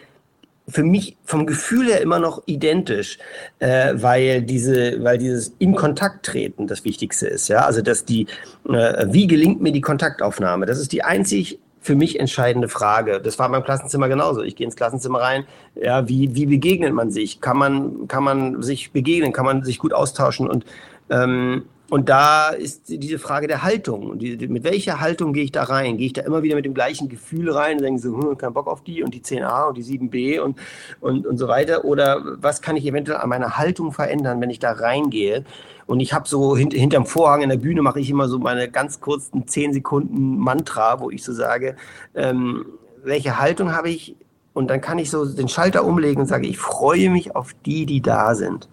[0.67, 3.17] für mich vom Gefühl her immer noch identisch,
[3.57, 7.65] äh, weil diese, weil dieses in Kontakt treten das Wichtigste ist, ja.
[7.65, 8.27] Also dass die,
[8.69, 10.67] äh, wie gelingt mir die Kontaktaufnahme?
[10.67, 13.21] Das ist die einzig für mich entscheidende Frage.
[13.21, 14.41] Das war beim Klassenzimmer genauso.
[14.41, 15.45] Ich gehe ins Klassenzimmer rein.
[15.75, 17.41] Ja, wie, wie begegnet man sich?
[17.41, 19.31] Kann man, kann man sich begegnen?
[19.31, 20.47] Kann man sich gut austauschen?
[20.49, 20.65] Und
[21.09, 24.11] ähm, und da ist diese Frage der Haltung.
[24.11, 25.97] Und die, mit welcher Haltung gehe ich da rein?
[25.97, 28.53] Gehe ich da immer wieder mit dem gleichen Gefühl rein und denke so, hm, kein
[28.53, 30.57] Bock auf die und die 10a und die 7b und,
[31.01, 31.85] und, und so weiter?
[31.85, 35.45] Oder was kann ich eventuell an meiner Haltung verändern, wenn ich da reingehe?
[35.87, 38.69] Und ich habe so hint, hinterm Vorhang in der Bühne mache ich immer so meine
[38.69, 41.75] ganz kurzen 10 Sekunden Mantra, wo ich so sage,
[42.13, 42.67] ähm,
[43.03, 44.15] welche Haltung habe ich?
[44.53, 47.87] Und dann kann ich so den Schalter umlegen und sage, ich freue mich auf die,
[47.87, 48.69] die da sind.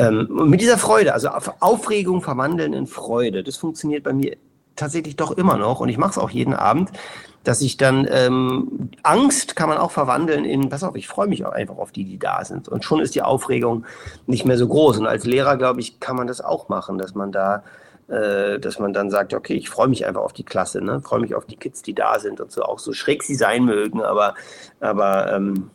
[0.00, 1.28] Ähm, und mit dieser Freude, also
[1.60, 4.36] Aufregung verwandeln in Freude, das funktioniert bei mir
[4.76, 6.90] tatsächlich doch immer noch und ich mache es auch jeden Abend,
[7.44, 11.44] dass ich dann ähm, Angst kann man auch verwandeln in, pass auf, ich freue mich
[11.44, 13.84] auch einfach auf die, die da sind und schon ist die Aufregung
[14.26, 17.14] nicht mehr so groß und als Lehrer glaube ich kann man das auch machen, dass
[17.14, 17.62] man da
[18.08, 21.00] äh, dass man dann sagt, okay, ich freue mich einfach auf die Klasse, ne?
[21.00, 23.64] freue mich auf die Kids, die da sind und so, auch so schräg sie sein
[23.64, 24.34] mögen, aber,
[24.80, 25.70] aber ähm,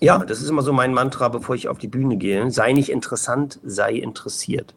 [0.00, 2.50] ja, das ist immer so mein Mantra, bevor ich auf die Bühne gehe.
[2.50, 4.74] Sei nicht interessant, sei interessiert.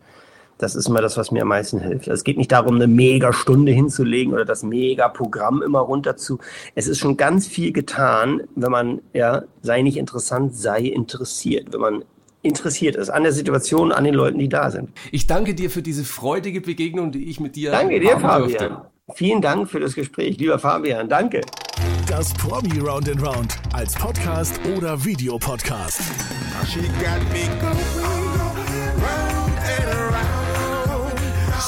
[0.59, 2.09] Das ist immer das, was mir am meisten hilft.
[2.09, 6.39] Es geht nicht darum, eine Mega-Stunde hinzulegen oder das Mega-Programm immer runter zu.
[6.75, 11.71] Es ist schon ganz viel getan, wenn man, ja, sei nicht interessant, sei interessiert.
[11.71, 12.05] Wenn man
[12.41, 14.89] interessiert ist an der Situation, an den Leuten, die da sind.
[15.11, 18.49] Ich danke dir für diese freudige Begegnung, die ich mit dir Danke dir, Fabian.
[18.49, 18.81] Durfte.
[19.15, 21.07] Vielen Dank für das Gespräch, lieber Fabian.
[21.07, 21.41] Danke.
[22.09, 26.01] Das Promi Round and Round als Podcast oder Videopodcast.
[26.67, 27.77] She got me going
[28.99, 31.19] round and around.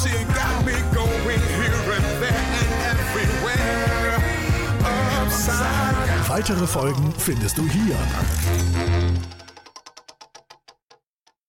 [0.02, 4.18] She got me going here and there and everywhere.
[5.24, 6.28] Upside.
[6.28, 7.96] Weitere Folgen findest du hier.